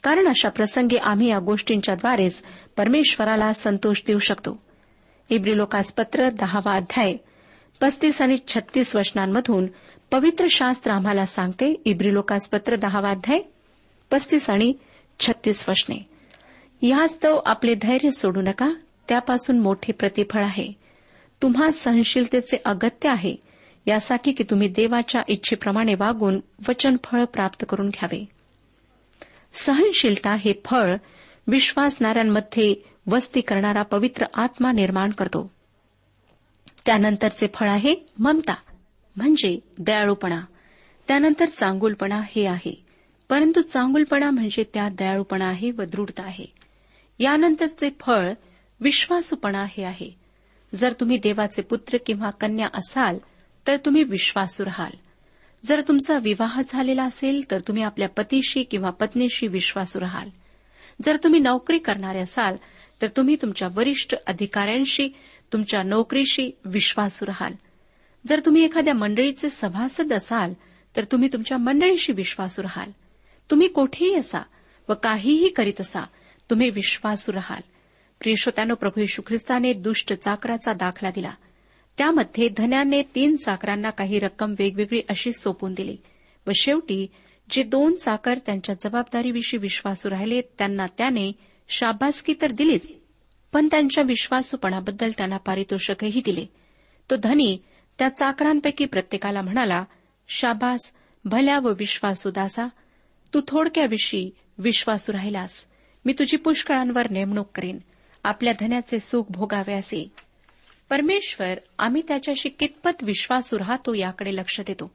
कारण 0.03 0.29
अशा 0.29 0.49
प्रसंगी 0.49 0.97
आम्ही 0.97 1.29
या 1.29 1.39
गोष्टींच्याद्वारेच 1.39 2.43
परमेश्वराला 2.77 3.53
संतोष 3.53 4.03
देऊ 4.07 4.19
शकतो. 4.19 4.63
इब्रिलोकासपत्र 5.31 6.29
दहावा 6.29 6.77
अध्याय. 6.77 7.17
पस्तीस 7.81 8.23
आणि 8.23 8.39
छत्तीस 8.49 8.97
वचनांमधून 8.97 9.67
पवित्र 10.11 10.47
शास्त्र 10.51 10.91
आम्हाला 10.91 11.27
सांगते. 11.27 11.83
इब्रिलोकासपत्र 11.85 12.77
दहावा 12.77 13.11
अध्याय. 13.11 13.39
पस्तीस 14.11 14.51
आणि 14.51 14.75
छत्तीस 15.21 15.69
वचने. 15.69 16.09
यास्तव 16.83 17.41
आपले 17.47 17.75
धैर्य 17.75 18.11
सोडू 18.11 18.41
नका. 18.41 18.73
त्यापासून 19.09 19.59
मोठे 19.59 19.93
प्रतिफळ 19.93 20.45
आहे. 20.45 20.73
तुम्हा 21.43 21.71
सहनशीलतेचे 21.71 22.57
अगत्य 22.65 23.09
आहे. 23.09 23.37
यासाठी 23.87 24.33
की 24.33 24.45
तुम्ही 24.45 24.69
देवाच्या 24.69 25.23
इच्छेप्रमाणे 25.29 25.95
वागून 25.95 26.41
वचन 26.69 26.97
फळ 27.05 27.25
प्राप्त 27.25 27.65
करून 27.69 27.89
घ्यावे. 27.89 28.25
सहनशीलता 29.53 30.35
हे 30.35 30.53
फळ 30.65 30.97
विश्वासणाऱ्यांमध्ये 31.47 32.75
वस्ती 33.07 33.41
करणारा 33.41 33.83
पवित्र 33.83 34.25
आत्मा 34.35 34.73
निर्माण 34.73 35.11
करतो. 35.11 35.51
त्यानंतरचे 36.87 37.47
फळ 37.55 37.69
आहे 37.69 37.95
ममता 38.19 38.55
म्हणजे 39.17 39.59
दयाळूपणा. 39.79 40.41
त्यानंतर 41.09 41.45
चांगुलपणा 41.45 42.21
हे 42.25 42.47
आहे. 42.47 42.85
परंतु 43.29 43.61
चांगुलपणा 43.61 44.31
म्हणजे 44.31 44.65
त्या 44.75 44.89
दयाळूपणा 44.89 45.45
आहे 45.45 45.71
व 45.71 45.83
दृढता 45.83 46.23
आहे. 46.23 46.47
यानंतरचे 47.19 47.91
फळ 48.01 48.33
विश्वासूपणा 48.81 49.65
हे 49.69 49.85
आहे. 49.85 50.11
जर 50.75 50.93
तुम्ही 50.93 51.17
देवाचे 51.17 51.63
पुत्र 51.63 51.99
किंवा 52.07 52.31
कन्या 52.31 52.67
असाल 52.75 53.19
तर 53.67 53.77
तुम्ही 53.77 54.03
विश्वासू 54.03 54.65
राहाल. 54.65 54.91
जर 55.65 55.81
तुमचा 55.89 56.19
विवाह 56.19 56.63
झालेला 56.69 57.05
असेल 57.05 57.51
तर 57.51 57.61
तुम्ही 57.61 57.83
आपल्या 57.83 58.09
पतीशी 58.09 58.63
किंवा 58.63 58.91
पत्नीशी 58.91 59.47
विश्वासू 59.47 60.01
राहाल. 60.01 60.29
जर 61.03 61.17
तुम्ही 61.25 61.41
नोकरी 61.41 61.79
करणारे 61.79 62.19
असाल 62.19 62.57
तर 63.03 63.07
तुम्ही 63.09 63.37
तुमच्या 63.43 63.69
वरिष्ठ 63.73 64.15
अधिकाऱ्यांशी 64.27 65.09
तुमच्या 65.53 65.83
नोकरीशी 65.83 66.51
विश्वासू 66.65 67.27
राहाल. 67.27 67.53
जर 68.27 68.41
तुम्ही 68.47 68.65
एखाद्या 68.65 68.95
मंडळीचे 68.95 69.51
सभासद 69.51 70.13
असाल 70.13 70.53
तर 70.97 71.05
तुम्ही 71.05 71.29
तुमच्या 71.33 71.59
मंडळीशी 71.59 72.13
विश्वासू 72.13 72.63
राहाल. 72.63 72.91
तुम्ही 73.51 73.69
कोठेही 73.69 74.15
असा 74.15 74.41
व 74.89 74.95
काहीही 74.95 75.49
करीत 75.49 75.81
असा 75.81 76.01
तुम्ही 76.51 76.71
विश्वासू 76.71 77.33
राहाल. 77.33 77.61
प्रियश्रोत्यानो 78.21 78.75
प्रभू 78.75 79.01
यशू 79.01 79.23
ख्रिस्ताने 79.27 79.73
दुष्ट 79.73 80.13
चाकराचा 80.13 80.73
दाखला 80.73 81.11
दिला. 81.11 81.33
त्यामध्ये 82.03 82.49
धन्याने 82.49 83.03
तीन 83.03 83.37
चाकरांना 83.37 83.91
काही 83.91 84.19
रक्कम 84.19 84.55
वेगवेगळी 84.59 85.01
अशी 85.09 85.33
सोपून 85.33 85.75
दिली 85.75 85.97
व 86.47 86.51
शेवटी 86.61 87.07
जे 87.51 87.63
दोन 87.63 87.95
चाकर 87.95 88.39
त्यांच्या 88.47 88.75
जबाबदारीविषयी 88.81 89.61
विश्वासू 89.61 90.11
राहिले 90.11 90.41
त्यांना 90.41 90.87
त्याने 90.99 91.33
शाबासकी 91.69 92.35
तर 92.43 92.53
दिलीच 92.53 92.87
पण 93.53 93.67
त्यांच्या 93.67 94.05
विश्वासूपणाबद्दल 94.07 95.11
त्यांना 95.19 95.37
पारितोषिकही 95.37 96.23
दिले. 96.25 96.47
तो 97.11 97.17
धनी 97.17 97.59
त्या 97.99 98.09
चाकरांपैकी 98.09 98.85
प्रत्येकाला 98.85 99.43
म्हणाला 99.43 99.85
शाबास 100.29 100.95
भल्या 101.25 101.59
व 101.59 101.73
विश्वासू 101.79 102.31
दासा 102.31 102.69
तू 103.35 103.41
थोडक्याविषयी 103.49 104.31
विश्वासू 104.59 105.13
राहिलास. 105.13 105.67
मी 106.05 106.13
तुझी 106.13 106.37
पुष्कळांवर 106.37 107.11
नेमणूक 107.11 107.49
करीन. 107.55 107.79
आपल्या 108.25 108.53
धन्याचे 108.61 109.01
सुख 109.01 109.25
भोगावे 109.29 109.75
असे. 109.75 110.13
परमेश्वर 110.93 111.59
आम्ही 111.79 112.03
त्याच्याशी 112.09 112.49
कितपत 112.49 113.03
विश्वासू 113.03 113.59
राहतो 113.59 113.95
याकडे 113.95 114.35
लक्ष 114.35 114.61
देतो. 114.61 114.95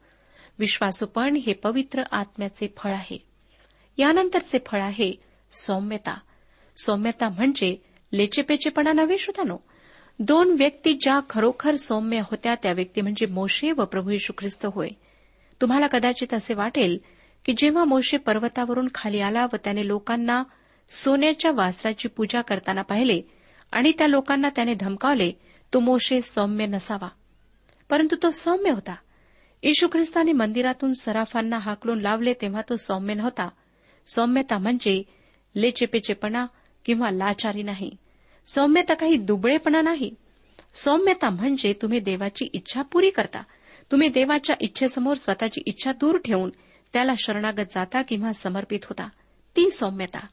विश्वासूपण 0.58 1.36
हे 1.36 1.52
पवित्र 1.52 2.02
आत्म्याचे 2.10 2.68
फळ 2.76 2.90
आहे. 2.90 3.26
यानंतरचे 3.98 4.58
फळ 4.66 4.80
आहे 4.80 5.12
सौम्यता. 5.52 6.18
सौम्यता 6.76 7.28
म्हणजे 7.28 7.76
लेचेपेचेपणा 8.12 8.92
नव्हे 8.92 9.18
श्रोतानो 9.18 9.56
दोन 10.18 10.54
व्यक्ती 10.58 10.94
ज्या 10.94 11.20
खरोखर 11.30 11.74
सौम्य 11.74 12.18
होत्या 12.18 12.54
त्या 12.54 12.72
व्यक्ती 12.72 13.00
म्हणजे 13.00 13.26
मोशे 13.26 13.72
व 13.72 13.84
प्रभू 13.84 14.10
यशू 14.10 14.32
ख्रिस्त 14.38 14.66
होय. 14.66 14.88
तुम्हाला 15.60 15.86
कदाचित 15.86 16.34
असे 16.34 16.54
वाटेल 16.54 16.98
की 17.44 17.54
जेव्हा 17.56 17.84
मोशे 17.84 18.16
पर्वतावरून 18.16 18.88
खाली 18.94 19.20
आला 19.20 19.46
व 19.52 19.56
त्याने 19.64 19.86
लोकांना 19.86 20.42
सोन्याच्या 20.90 21.50
वासराची 21.50 22.08
पूजा 22.08 22.40
करताना 22.40 22.82
पाहिले 22.82 23.22
आणि 23.72 23.92
त्या 23.98 24.06
लोकांना 24.06 24.48
त्याने 24.48 24.74
धमकावले 24.74 25.32
तो 25.74 25.80
मोशे 25.80 26.22
सौम्य 26.22 26.66
नसावा. 26.66 27.08
परंतु 27.90 28.16
तो 28.22 28.30
सौम्य 28.30 28.70
होता. 28.70 28.94
येशू 29.62 29.88
ख्रिस्ताने 29.88 30.32
मंदिरातून 30.32 30.92
सराफांना 30.92 31.58
हाकलून 31.58 32.00
लावले 32.00 32.34
तेव्हा 32.34 32.62
तो 32.68 32.76
सौम्य 32.76 33.14
नव्हता. 33.14 33.48
सौम्यता 34.06 34.58
म्हणजे 34.58 35.02
लेचेपेचेपणा 35.56 36.44
किंवा 36.84 37.10
लाचारी 37.10 37.62
नाही. 37.62 37.96
सौम्यता 38.46 38.94
काही 38.94 39.16
दुबळेपणा 39.16 39.82
नाही. 39.82 40.14
सौम्यता 40.74 41.30
म्हणजे 41.30 41.72
तुम्ही 41.72 42.00
देवाची 42.00 42.44
इच्छा 42.52 42.82
पुरी 42.82 43.10
करता. 43.10 43.42
तुम्ही 43.92 44.08
देवाच्या 44.08 44.56
इच्छेसमोर 44.60 45.14
स्वतःची 45.14 45.60
इच्छा 45.66 45.92
दूर 45.92 46.18
ठेवून 46.18 46.50
त्याला 46.92 47.12
शरणागत 47.18 47.72
जाता 47.74 48.02
किंवा 48.02 48.32
समर्पित 48.32 48.80
होता. 48.84 49.08
ती 49.56 49.70
सौम्यता. 49.70 50.26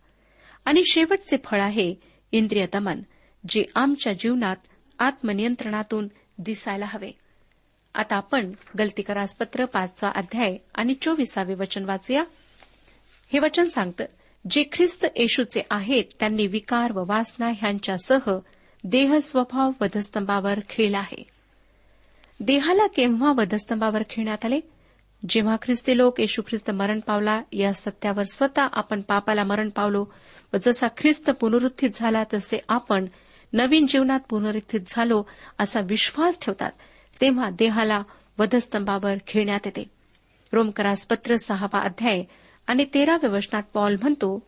आणि 0.66 0.82
शेवटचे 0.92 1.38
फळ 1.44 1.62
आहे 1.62 1.96
इंद्रिय 2.32 2.66
दमन 2.74 3.02
जे 3.50 3.66
आमच्या 3.76 4.14
जीवनात 4.14 4.56
आत्मनियंत्रणातून 5.00 6.08
दिसायला 6.38 6.86
हवे. 6.88 7.12
आता 7.96 8.16
आपण 8.16 8.52
गलतीकरासपत्र 8.80 9.66
पाचवा 9.66 10.12
अध्याय 10.16 10.58
आणि 10.76 10.94
चोवीसावे 10.94 11.54
वचन 11.54 11.86
वाचूया. 11.86 12.24
हे 13.34 13.40
वचन 13.40 13.66
सांगतं 13.66 14.06
जे 14.50 14.64
ख्रिस्त 14.72 15.06
येशूचे 15.16 15.62
आहेत 15.70 16.04
त्यांनी 16.20 16.48
विकार 16.48 16.92
व 16.92 17.04
वासना 17.08 17.50
ह्यांच्यासह 17.50 18.40
देह 18.84 19.18
स्वभाव 19.18 19.72
वधस्तंभावर 19.82 20.60
खेळला 20.70 20.98
आहे. 20.98 21.24
देहाला 22.40 22.88
केव्हा 22.88 23.32
वधस्तंभावर 23.32 24.02
खेळण्यात 24.10 24.46
आले? 24.46 24.60
जेव्हा 25.30 25.56
ख्रिस्ती 25.62 25.98
लोक 25.98 26.20
येशू 26.20 26.42
ख्रिस्त 26.42 26.72
मरण 26.72 27.00
पावला 27.00 27.42
या 27.52 27.74
सत्यावर 27.74 28.24
स्वतः 28.24 28.68
आपण 28.72 29.02
पापाला 29.02 29.44
मरण 29.44 29.70
पावलो 29.70 30.06
व 30.54 30.58
जसा 30.64 30.88
ख्रिस्त 30.98 31.30
पुनरुत्थित 31.30 31.90
झाला 31.96 32.24
तसे 32.34 32.58
आपण 32.70 33.06
नवीन 33.54 33.86
जीवनात 33.86 34.20
पुनरुत्थित 34.30 34.80
झालो 34.88 35.24
असा 35.60 35.80
विश्वास 35.82 36.40
ठेवतात 36.42 36.72
तेव्हा 37.22 37.50
देहाला 37.50 38.04
वधस्तंभावर 38.38 39.16
खेळण्यात 39.28 39.60
येते. 39.66 39.84
रोमकरासपत्र 40.54 41.36
सहावा 41.36 41.80
अध्याय 41.80 42.24
आणि 42.68 42.86
तेराव्या 42.94 43.30
वचनात 43.30 43.64
पॉल 43.74 43.96
म्हणतो 44.02 44.44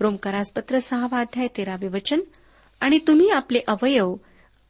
रोमकरासपत्र 0.00 0.78
सहावा 0.78 1.20
अध्याय 1.20 1.46
तेरावे 1.56 1.88
वचन 1.88 2.20
आणि 2.80 2.98
तुम्ही 3.06 3.30
आपले 3.30 3.60
अवयव 3.66 4.14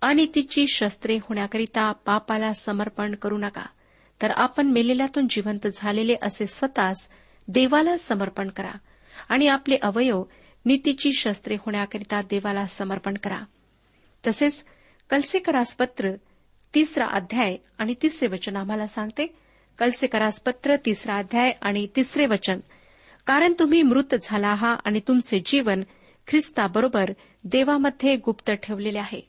अनितीची 0.03 0.67
शस्त्रे 0.69 1.17
होण्याकरिता 1.17 1.93
पापाला 1.93 2.53
समर्पण 2.53 3.15
करू 3.15 3.39
नका 3.39 3.67
तर 4.23 4.31
आपण 4.31 4.67
मेलेल्यातून 4.67 5.27
जिवंत 5.31 5.67
झालेले 5.75 6.17
असे 6.23 6.47
स्वतःच 6.47 7.11
देवाला 7.49 7.97
समर्पण 7.97 8.49
करा 8.49 8.73
आणि 9.29 9.47
आपले 9.47 9.77
अवयव 9.83 10.23
नीतीची 10.67 11.11
शस्त्रे 11.13 11.55
होण्याकरिता 11.55 12.21
देवाला 12.21 12.67
समर्पण 12.67 13.15
करा. 13.15 13.39
तसेच 14.27 14.65
कलसेकरासपत्र 15.11 16.11
तिसरा 16.75 17.07
अध्याय 17.07 17.57
आणि 17.79 17.95
तिसरे 18.03 18.29
वचन 18.29 18.57
आम्हाला 18.57 18.87
सांगते. 18.87 19.27
कलसेकरासपत्र 19.79 20.77
तिसरा 20.77 21.17
अध्याय 21.17 21.53
आणि 21.63 21.87
तिसरे 21.97 22.27
वचन. 22.27 22.61
कारण 23.27 23.53
तुम्ही 23.59 23.83
मृत 23.83 24.15
झाला 24.23 24.49
आहात 24.49 24.77
आणि 24.85 25.01
तुमचे 25.09 25.43
जीवन 25.47 25.83
ख्रिस्ताबरोबर 26.27 27.11
देवामध्ये 27.45 28.17
गुप्त 28.17 28.51
ठेवलेले 28.51 28.99
आहे. 28.99 29.21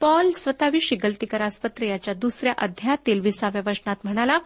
पॉल 0.00 0.30
स्वतःविषयी 0.30 0.98
गलतीकरासपत्र 0.98 1.84
याच्या 1.84 2.14
दुसऱ्या 2.14 2.52
अध्यायातील 2.58 3.20
विसाव्या 3.20 3.62
वचनात 3.66 3.96
म्हणाला 4.04 4.38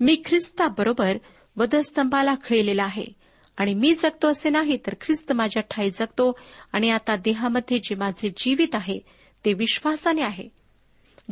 मी 0.00 0.22
ख्रिस्ताबरोबर 0.24 1.18
वधस्तंभाला 1.56 2.34
खेळलेला 2.44 2.84
आहे. 2.84 3.17
आणि 3.58 3.74
मी 3.74 3.94
जगतो 3.94 4.28
असे 4.28 4.50
नाही 4.50 4.76
तर 4.76 4.94
ख्रिस्त 5.00 5.32
माझ्या 5.32 5.62
ठाई 5.62 5.90
जगतो 5.90 6.38
आणि 6.72 6.90
आता 6.90 7.16
देहामध्ये 7.16 7.78
जे 7.78 7.94
माझे 7.94 8.30
जीवित 8.36 8.74
आहे 8.74 8.98
ते 9.44 9.52
विश्वासाने 9.52 10.22
आहे. 10.22 10.48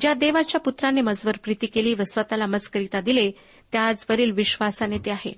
ज्या 0.00 0.14
देवाच्या 0.14 0.60
पुत्राने 0.60 1.00
मजवर 1.00 1.36
प्रीती 1.44 1.66
केली 1.66 1.94
व 1.94 2.02
स्वतःला 2.12 2.46
मजकरिता 2.46 3.00
दिले 3.00 3.30
त्या 3.72 3.82
आजवरील 3.82 4.30
विश्वासाने 4.30 4.98
ते 4.98 5.10
आहे. 5.10 5.32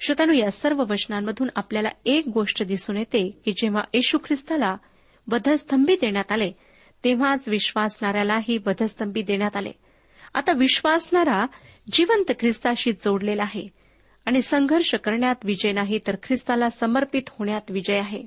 श्रोतानु 0.00 0.32
या 0.32 0.50
सर्व 0.50 0.84
वचनांमधून 0.88 1.48
आपल्याला 1.56 1.88
एक 2.04 2.28
गोष्ट 2.28 2.62
दिसून 2.62 2.96
येते 2.96 3.40
की 3.44 3.52
जेव्हा 3.52 3.82
येशू 3.94 4.18
ख्रिस्ताला 4.18 4.76
वधस्तंभी 5.32 5.96
देण्यात 6.00 6.32
आले 6.32 6.52
तेव्हाच 7.04 7.48
विश्वासणाऱ्यालाही 7.48 8.58
वधस्तंभी 8.66 9.22
देण्यात 9.22 9.56
आले. 9.56 9.72
आता 10.34 10.52
विश्वासणारा 10.52 11.46
जिवंत 11.92 12.32
ख्रिस्ताशी 12.40 12.92
जोडलेला 12.92 13.42
आहे. 13.42 13.85
आणि 14.26 14.42
संघर्ष 14.42 14.94
करण्यात 14.94 15.34
विजय 15.44 15.72
नाही 15.72 16.00
तर 16.06 16.16
ख्रिस्ताला 16.22 16.70
समर्पित 16.70 17.22
होण्यात 17.28 17.70
विजय 17.70 17.98
आहे. 17.98 18.22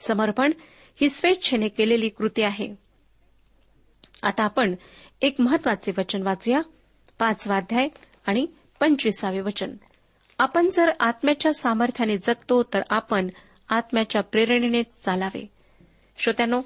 समर्पण 0.00 0.52
ही 1.00 1.08
स्वेच्छेने 1.08 1.68
केलेली 1.68 2.08
कृती 2.08 2.42
आहे. 2.42 2.74
आता 4.22 4.44
आपण 4.44 4.74
एक 5.22 5.34
महत्त्वाचे 5.38 5.92
वचन 5.98 6.22
वाचूया. 6.22 6.60
पाचवा 7.18 7.56
अध्याय 7.56 7.88
आणि 8.26 8.46
पंचवीसावे 8.80 9.40
वचन. 9.40 9.76
आपण 10.38 10.68
जर 10.72 10.90
आत्म्याच्या 11.00 11.54
सामर्थ्याने 11.54 12.18
जगतो 12.18 12.62
तर 12.62 12.80
आपण 12.90 13.28
आत्म्याच्या 13.68 14.22
प्रेरणेने 14.22 14.82
चालावे. 14.82 15.46
श्रोत्यानो 16.18 16.62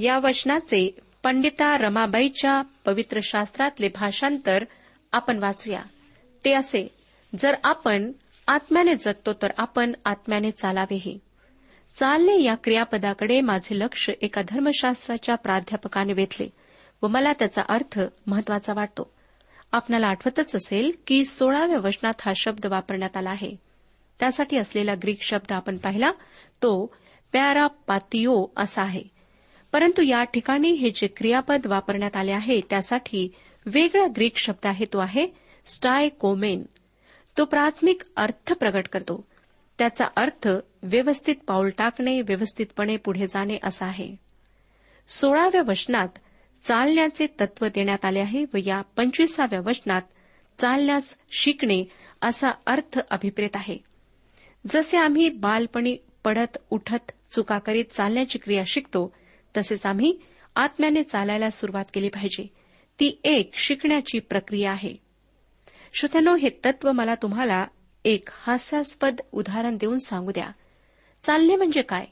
या 0.00 0.18
वचनाचे 0.18 0.98
पंडिता 1.22 1.78
रमाबाईच्या 1.78 2.62
पवित्र 2.84 3.20
शास्त्रातले 3.22 3.88
भाषांतर 3.88 4.64
आपण 5.12 5.38
वाचूया. 5.38 5.82
ते 6.44 6.52
असे 6.52 6.99
जर 7.38 7.54
आपण 7.64 8.12
आत्म्याने 8.48 8.94
जगतो 8.94 9.32
तर 9.32 9.50
आपण 9.58 9.92
आत्म्याने 10.04 10.50
चालावेही. 10.50 11.18
चालणे 11.94 12.42
या 12.42 12.54
क्रियापदाकडे 12.54 13.40
माझे 13.40 13.78
लक्ष 13.78 14.10
एका 14.22 14.42
धर्मशास्त्राच्या 14.48 15.34
प्राध्यापकाने 15.34 16.12
वेधले 16.12 16.48
व 17.02 17.08
मला 17.08 17.32
त्याचा 17.32 17.62
अर्थ 17.68 18.00
महत्त्वाचा 18.26 18.72
वाटतो. 18.72 19.10
आपल्याला 19.72 20.06
आठवतच 20.06 20.56
असेल 20.56 20.92
की 21.06 21.24
सोळाव्या 21.24 21.78
वचनात 21.78 22.12
हा 22.20 22.32
शब्द 22.36 22.66
वापरण्यात 22.66 23.16
आला 23.16 23.30
आहे. 23.30 23.56
त्यासाठी 24.20 24.56
असलेला 24.56 24.94
ग्रीक 24.94 25.22
शब्द 25.22 25.52
आपण 25.52 25.76
पाहिला 25.76 26.10
तो 26.62 26.94
पॅरा 27.32 27.66
पातिओ 27.66 28.46
असा 28.56 28.82
आहे. 28.82 29.02
परंतु 29.72 30.02
या 30.02 30.24
ठिकाणी 30.24 30.70
हे 30.70 30.90
जे 30.90 31.06
क्रियापद 31.06 31.66
वापरण्यात 31.66 32.16
आले 32.16 32.32
आहे 32.32 32.60
त्यासाठी 32.70 33.28
वेगळा 33.66 34.06
ग्रीक 34.16 34.36
शब्द 34.36 34.66
आहे 34.66 34.84
तो 34.84 34.98
आहे 34.98 35.26
स्टाय 35.66 36.08
कोमेन 36.08 36.62
तो 37.40 37.44
प्राथमिक 37.44 38.02
अर्थ 38.16 38.52
प्रगट 38.52 38.88
करतो. 38.88 39.28
त्याचा 39.78 40.04
अर्थ 40.16 40.48
व्यवस्थित 40.82 41.34
पाऊल 41.46 41.70
टाकणे 41.70 42.20
व्यवस्थितपणे 42.20 42.96
पुढे 42.96 43.26
जाणे 43.26 43.58
असा 43.62 43.86
आहे. 43.86 44.16
सोळाव्या 45.08 45.62
वचनात 45.62 46.08
चालण्याचे 46.62 47.26
तत्व 47.26 47.66
देण्यात 47.66 48.04
आले 48.04 48.20
आहे 48.20 48.44
व 48.54 48.56
या 48.66 48.80
पंचवीसाव्या 48.80 49.60
वचनात 49.60 50.00
चालण्यास 50.58 51.18
शिकणे 51.30 51.84
असा 52.22 52.48
अर्थ 52.66 52.98
अभिप्रेत 53.10 53.50
आहे. 53.54 53.78
जसे 54.66 54.98
आम्ही 54.98 55.28
बालपणी 55.28 55.96
पडत 56.24 56.58
उठत 56.70 57.12
चुका 57.32 57.58
करीत 57.58 57.84
चालण्याची 57.84 58.38
क्रिया 58.38 58.62
शिकतो 58.66 59.14
तसेच 59.56 59.86
आम्ही 59.86 60.18
आत्म्याने 60.56 61.02
चालायला 61.02 61.50
सुरुवात 61.50 61.84
केली 61.94 62.08
पाहिजे. 62.08 62.46
ती 63.00 63.20
एक 63.24 63.50
शिकण्याची 63.54 64.18
प्रक्रिया 64.18 64.70
आहे. 64.70 65.09
श्रोत्यानो 65.92 66.36
हे 66.36 66.50
तत्व 66.64 66.92
मला 66.92 67.14
तुम्हाला 67.14 67.66
एक 68.04 68.28
हास्यास्पद 68.32 69.20
उदाहरण 69.32 69.76
देऊन 69.76 69.98
सांगू 69.98 70.30
द्या. 70.30 70.50
चालणे 71.22 71.56
म्हणजे 71.56 71.82
काय? 71.82 72.06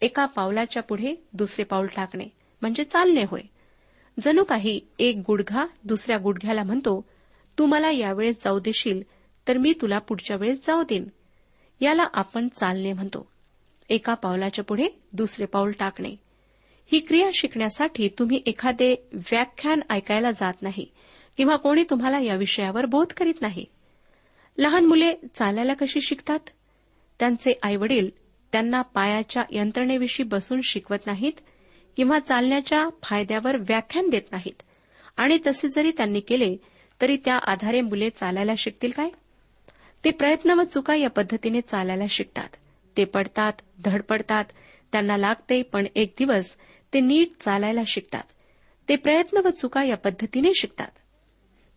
एका 0.00 0.24
पावलाच्या 0.24 0.82
पुढे 0.82 1.14
दुसरे 1.32 1.64
पाऊल 1.64 1.86
टाकणे 1.86 2.24
म्हणजे 2.60 2.84
चालणे 2.84 3.24
होय. 3.28 3.40
जणू 4.20 4.44
काही 4.44 4.80
एक 4.98 5.22
गुडघा 5.26 5.66
दुसऱ्या 5.84 6.18
गुडघ्याला 6.18 6.62
म्हणतो 6.62 7.08
तू 7.58 7.66
मला 7.66 7.90
यावेळेस 7.90 8.44
जाऊ 8.44 8.58
देशील 8.58 9.02
तर 9.48 9.56
मी 9.56 9.74
तुला 9.80 9.98
पुढच्या 9.98 10.36
वेळेस 10.36 10.66
जाऊ 10.66 10.82
देईन. 10.82 11.08
याला 11.80 12.06
आपण 12.14 12.48
चालणे 12.48 12.92
म्हणतो. 12.92 13.32
एका 13.88 14.14
पावलाच्या 14.14 14.64
पुढे 14.64 14.88
दुसरे 15.12 15.46
पाऊल 15.46 15.72
टाकणे. 15.72 16.16
ही 16.86 17.00
क्रिया 17.00 17.30
शिकण्यासाठी 17.34 18.08
तुम्ही 18.08 18.42
एखादे 18.46 19.08
व्याख्यान 19.12 19.80
ऐकायला 19.90 20.30
जात 20.30 20.62
नाही. 20.62 20.86
किंवा 21.36 21.56
कोणी 21.56 21.84
तुम्हाला 21.90 22.18
या 22.18 22.36
विषयावर 22.36 22.86
बोध 22.86 23.06
करीत 23.06 23.34
नाही. 23.40 23.64
लहान 24.58 24.84
मुले 24.84 25.14
चालायला 25.34 25.74
कशी 25.74 26.00
शिकतात? 26.00 26.38
त्यांचे 27.18 27.52
आईवडील 27.62 28.08
त्यांना 28.52 28.82
पायाच्या 28.82 29.42
यंत्रणेविषयी 29.50 30.26
बसून 30.26 30.60
शिकवत 30.64 30.98
नाहीत 31.06 31.32
किंवा 31.96 32.18
चालण्याच्या 32.18 32.88
फायद्यावर 33.02 33.56
व्याख्यान 33.56 34.08
देत 34.08 34.22
नाहीत. 34.32 34.62
आणि 35.16 35.38
तसे 35.46 35.68
जरी 35.68 35.90
त्यांनी 35.90 36.20
केले 36.20 36.56
तरी 37.00 37.16
त्या 37.24 37.38
आधारे 37.46 37.80
मुले 37.80 38.10
चालायला 38.10 38.52
शिकतील 38.58 38.90
काय? 38.90 39.08
ते 40.04 40.10
प्रयत्न 40.10 40.50
व 40.50 40.62
चुका 40.62 40.94
या 40.94 41.10
पद्धतीने 41.10 41.60
चालायला 41.60 42.04
शिकतात. 42.10 42.48
ते 42.96 43.04
पडतात 43.04 43.52
धडपडतात 43.84 44.44
त्यांना 44.92 45.16
लागते 45.16 45.62
पण 45.62 45.86
एक 45.94 46.14
दिवस 46.18 46.56
ते 46.94 47.00
नीट 47.00 47.28
चालायला 47.40 47.80
शिकतात. 47.86 48.22
ते 48.88 48.96
प्रयत्न 48.96 49.40
व 49.44 49.48
चुका 49.48 49.84
या 49.84 49.96
पद्धतीने 49.96 50.52
शिकतात. 50.60 50.90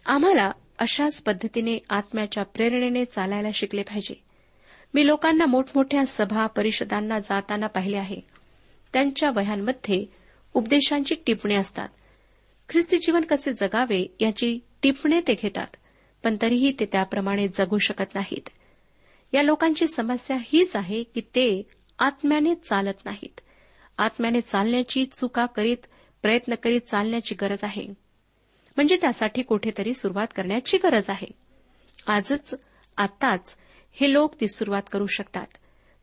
आम्हाला 0.05 0.51
अशाच 0.79 1.23
पद्धतीने 1.23 1.77
आत्म्याच्या 1.89 2.43
प्रेरणेने 2.43 3.05
चालायला 3.05 3.47
शिकले 3.53 3.81
पाहिजे. 3.81 4.23
मी 4.93 5.07
लोकांना 5.07 5.45
मोठमोठ्या 5.45 6.05
सभा 6.05 6.47
परिषदांना 6.47 7.19
जाताना 7.19 7.67
पाहिले 7.67 7.97
आहे. 7.97 8.17
त्यांच्या 8.93 9.29
वह्यांमध्ये 9.29 10.05
उपदेशांची 10.53 11.15
टिपणे 11.27 11.55
असतात. 11.55 11.89
ख्रिस्ती 12.69 12.97
जीवन 12.97 13.21
कसे 13.21 13.53
जगावे 13.53 14.15
याची 14.19 14.59
टिपणे 14.83 15.21
ते 15.21 15.33
घेतात 15.33 15.75
पण 16.23 16.37
तरीही 16.41 16.73
ते 16.79 16.85
त्याप्रमाणे 16.85 17.47
जगू 17.47 17.77
शकत 17.77 18.15
नाहीत. 18.15 18.49
या 19.33 19.43
लोकांची 19.43 19.87
समस्या 19.87 20.37
हीच 20.39 20.75
आहे 20.75 21.03
की 21.03 21.21
ते 21.21 21.63
आत्म्याने 21.99 22.55
चालत 22.55 23.05
नाहीत. 23.05 23.41
आत्म्याने 23.97 24.41
चालण्याची 24.41 25.05
चुका 25.05 25.45
करीत 25.45 25.77
प्रयत्न 26.21 26.55
करीत 26.55 26.81
चालण्याची 26.81 27.35
गरज 27.35 27.59
आहे. 27.63 28.04
म्हणजे 28.75 28.97
त्यासाठी 29.01 29.41
कुठेतरी 29.41 29.93
सुरुवात 29.93 30.27
करण्याची 30.35 30.77
गरज 30.77 31.09
आहे. 31.09 31.27
आजच 32.07 32.55
आत्ताच 32.97 33.55
हे 33.91 34.13
लोक 34.13 34.41
ती 34.41 34.47
सुरुवात 34.47 34.81
करू 34.91 35.05
शकतात. 35.05 35.47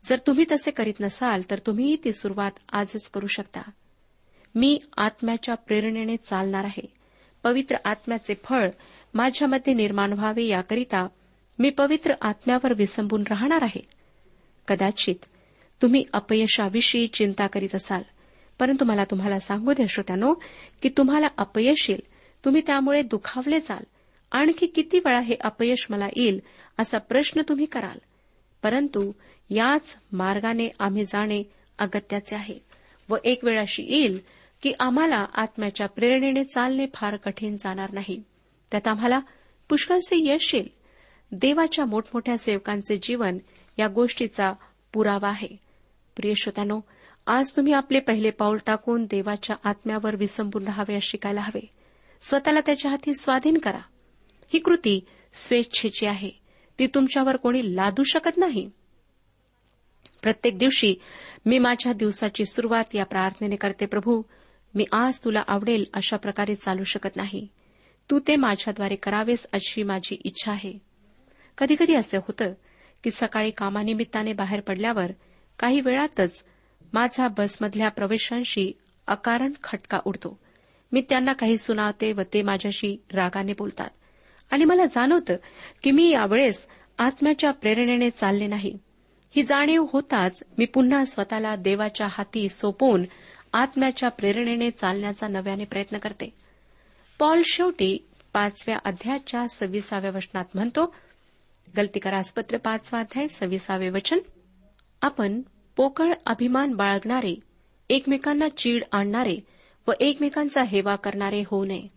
जर 0.05 0.19
तुम्ही 0.27 0.45
तसे 0.51 0.71
करीत 0.71 0.93
नसाल 0.99 1.41
तर 1.49 1.59
तुम्हीही 1.59 1.97
ती 2.03 2.13
सुरुवात 2.13 2.51
आजच 2.71 3.09
करू 3.09 3.27
शकता. 3.27 3.61
मी 4.55 4.79
आत्म्याच्या 4.97 5.55
प्रेरणेने 5.55 6.17
चालणार 6.17 6.63
आहे. 6.63 6.93
पवित्र 7.43 7.75
आत्म्याचे 7.85 8.33
फळ 8.43 8.69
माझ्यामध्ये 9.13 9.73
निर्माण 9.73 10.13
व्हावे 10.13 10.43
याकरिता 10.43 11.07
मी 11.59 11.69
पवित्र 11.69 12.13
आत्म्यावर 12.21 12.73
विसंबून 12.73 13.23
राहणार 13.29 13.59
आहे. 13.61 13.87
कदाचित 14.67 15.15
तुम्ही 15.81 16.05
अपयशाविषयी 16.13 17.07
चिंता 17.07 17.47
करीत 17.47 17.75
असाल 17.75 18.01
परंतु 18.59 18.85
मला 18.85 19.03
तुम्हाला 19.03 19.39
सांगू 19.39 19.73
द्या 19.73 19.85
श्रोत्यानो 19.89 20.33
की 20.81 20.89
तुम्हाला 20.89 21.27
अपयश 21.37 21.89
येईल. 21.89 22.12
तुम्ही 22.45 22.61
त्यामुळे 22.67 23.01
दुखावले 23.01 23.59
जाल. 23.59 23.83
आणखी 24.31 24.65
किती 24.65 24.99
वेळा 24.99 25.19
हे 25.19 25.35
अपयश 25.41 25.87
मला 25.89 26.07
येईल 26.15 26.39
असा 26.79 26.97
प्रश्न 26.97 27.41
तुम्ही 27.49 27.65
कराल. 27.65 27.97
परंतु 28.63 29.11
याच 29.49 29.99
मार्गाने 30.11 30.69
आम्ही 30.79 31.05
जाणे 31.05 31.43
अगत्याचे 31.79 32.35
आहे. 32.35 32.59
व 33.09 33.15
एक 33.23 33.45
वेळ 33.45 33.59
अशी 33.59 33.83
येईल 33.83 34.19
की 34.61 34.73
आम्हाला 34.79 35.25
आत्म्याच्या 35.33 35.87
प्रेरणेने 35.87 36.43
चालणे 36.43 36.85
फार 36.93 37.15
कठीण 37.15 37.55
जाणार 37.55 37.91
नाही. 37.91 38.23
त्यात 38.71 38.87
आम्हाला 38.87 39.19
पुष्कळसे 39.69 40.33
यश 40.33 40.55
येईल. 40.55 40.67
देवाच्या 41.31 41.85
मोठमोठ्या 41.85 42.37
सेवकांचे 42.37 42.99
जीवन 43.03 43.37
या 43.79 43.87
गोष्टीचा 43.87 44.53
पुरावा 44.93 45.29
आहे. 45.29 45.47
प्रिय 46.15 46.33
श्रोत्यानो 46.37 46.79
आज 47.27 47.51
तुम्ही 47.55 47.73
आपले 47.73 47.99
पहिले 47.99 48.29
पाऊल 48.29 48.57
टाकून 48.65 49.03
देवाच्या 49.03 49.55
आत्म्यावर 49.63 50.15
विसंबून 50.15 50.63
राहावे 50.63 51.01
शिकायला 51.01 51.41
हवे. 51.41 51.82
स्वतःला 52.23 52.59
त्याच्या 52.59 52.91
हाती 52.91 53.13
स्वाधीन 53.13 53.57
करा. 53.57 53.79
ही 54.53 54.59
कृती 54.59 55.05
स्वेच्छेची 55.33 56.05
आहे. 56.05 56.29
ती 56.79 56.87
तुमच्यावर 56.87 57.35
कोणी 57.35 57.75
लादू 57.75 58.03
शकत 58.03 58.37
नाही. 58.37 58.69
प्रत्येक 60.21 60.57
दिवशी 60.57 60.95
मी 61.45 61.59
माझ्या 61.59 61.93
दिवसाची 61.93 62.45
सुरुवात 62.45 62.83
या 62.93 63.05
प्रार्थनेने 63.05 63.55
करते 63.55 63.85
प्रभू 63.85 64.21
मी 64.75 64.85
आज 64.91 65.19
तुला 65.23 65.43
आवडेल 65.47 65.85
अशा 65.93 66.17
प्रकारे 66.17 66.55
चालू 66.55 66.83
शकत 66.83 67.09
नाही. 67.15 67.47
तू 68.11 68.19
ते 68.27 68.35
माझ्याद्वारे 68.35 68.95
करावेस 68.95 69.47
अशी 69.53 69.83
माझी 69.83 70.21
इच्छा 70.23 70.51
आहे. 70.51 70.73
कधीकधी 71.57 71.95
असे 71.95 72.17
होतं 72.17 72.53
की 73.03 73.11
सकाळी 73.11 73.51
कामानिमित्ताने 73.51 74.33
बाहेर 74.33 74.59
पडल्यावर 74.59 75.11
काही 75.59 75.81
वेळातच 75.81 76.45
माझा 76.93 77.27
बसमधल्या 77.27 77.89
प्रवेशांशी 77.89 78.71
अकारण 79.07 79.51
खटका 79.63 79.99
उडतो. 80.05 80.42
मी 80.93 81.01
त्यांना 81.01 81.33
काही 81.33 81.57
सुनावते 81.57 82.13
व 82.13 82.21
ते 82.33 82.41
माझ्याशी 82.41 82.97
रागाने 83.13 83.53
बोलतात. 83.57 83.89
आणि 84.51 84.65
मला 84.65 84.85
जाणवतं 84.85 85.35
की 85.83 85.91
मी 85.91 86.09
यावेळेस 86.09 86.67
आत्म्याच्या 86.97 87.51
प्रेरणेने 87.51 88.09
चालले 88.09 88.47
नाही. 88.47 88.77
ही 89.35 89.43
जाणीव 89.43 89.85
होताच 89.93 90.43
मी 90.57 90.65
पुन्हा 90.65 91.05
स्वतःला 91.05 91.55
देवाच्या 91.55 92.07
हाती 92.11 92.49
सोपवून 92.49 93.03
आत्म्याच्या 93.53 94.09
प्रेरणेने 94.09 94.71
चालण्याचा 94.71 95.27
नव्याने 95.27 95.65
प्रयत्न 95.65 95.97
करते. 95.97 96.33
पॉल 97.19 97.41
शेवटी 97.45 97.97
पाचव्या 98.33 98.79
अध्यायाच्या 98.85 99.47
सव्वीसाव्या 99.47 100.11
वचनात 100.11 100.45
म्हणतो 100.53 100.95
गलतीकरासपत्र 101.77 102.57
पाचवा 102.57 102.99
अध्याय 102.99 103.27
सव्वीसावे 103.27 103.89
वचन. 103.89 104.17
आपण 105.01 105.41
पोकळ 105.75 106.13
अभिमान 106.25 106.73
बाळगणारे 106.73 107.35
एकमेकांना 107.89 108.49
चीड 108.49 108.83
आणणारे 108.91 109.37
व 109.87 109.91
एकमेकांचा 109.99 110.63
हेवा 110.63 110.95
करणारे 110.95 111.43
होऊ 111.47 111.65
नये. 111.65 111.87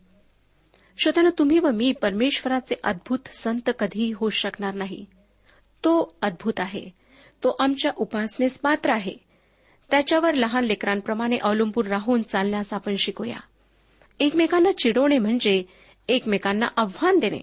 श्रोत्यानं 0.98 1.30
तुम्ही 1.38 1.58
व 1.58 1.70
मी 1.70 1.92
परमेश्वराचे 1.92 2.74
अद्भुत 2.84 3.18
संत 3.28 3.70
कधीही 3.78 4.12
होऊ 4.12 4.30
शकणार 4.30 4.74
नाही. 4.74 5.06
तो 5.84 6.16
अद्भुत 6.22 6.52
आहे. 6.58 6.90
तो 7.44 7.56
आमच्या 7.58 7.90
उपासनेस 7.96 8.58
पात्र 8.58 8.90
आहे. 8.90 9.14
त्याच्यावर 9.90 10.34
लहान 10.34 10.64
लेकरांप्रमाणे 10.64 11.36
अवलंबून 11.42 11.86
राहून 11.86 12.22
चालण्यास 12.22 12.72
आपण 12.72 12.96
शिकूया. 12.96 13.36
एकमेकांना 14.20 14.72
चिडवणे 14.72 15.18
म्हणजे 15.18 15.64
एकमेकांना 16.08 16.66
आव्हान 16.76 17.18
देणे. 17.18 17.40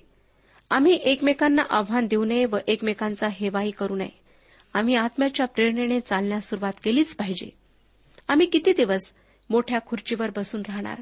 आम्ही 0.69 0.99
एकमेकांना 1.03 1.61
आव्हान 1.69 2.07
देऊ 2.07 2.25
नये 2.25 2.45
व 2.45 2.57
एकमेकांचा 2.67 3.27
हेवाही 3.31 3.71
करू 3.71 3.95
नये. 3.95 4.19
आम्ही 4.73 4.95
आत्म्याच्या 4.95 5.45
प्रेरणेने 5.45 5.99
चालण्यास 5.99 6.49
सुरुवात 6.49 6.73
केलीच 6.83 7.15
पाहिजे. 7.15 7.49
आम्ही 8.27 8.45
किती 8.45 8.73
दिवस 8.73 9.13
मोठ्या 9.49 9.79
खुर्चीवर 9.85 10.29
बसून 10.35 10.61
राहणार. 10.67 11.01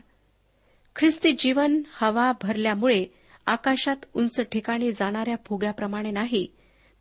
ख्रिस्ती 0.95 1.31
जीवन 1.31 1.81
हवा 1.91 2.31
भरल्यामुळे 2.41 3.05
आकाशात 3.45 3.95
उंच 4.13 4.41
ठिकाणी 4.41 4.91
जाणाऱ्या 4.91 5.35
फुग्याप्रमाणे 5.45 6.11
नाही 6.11 6.47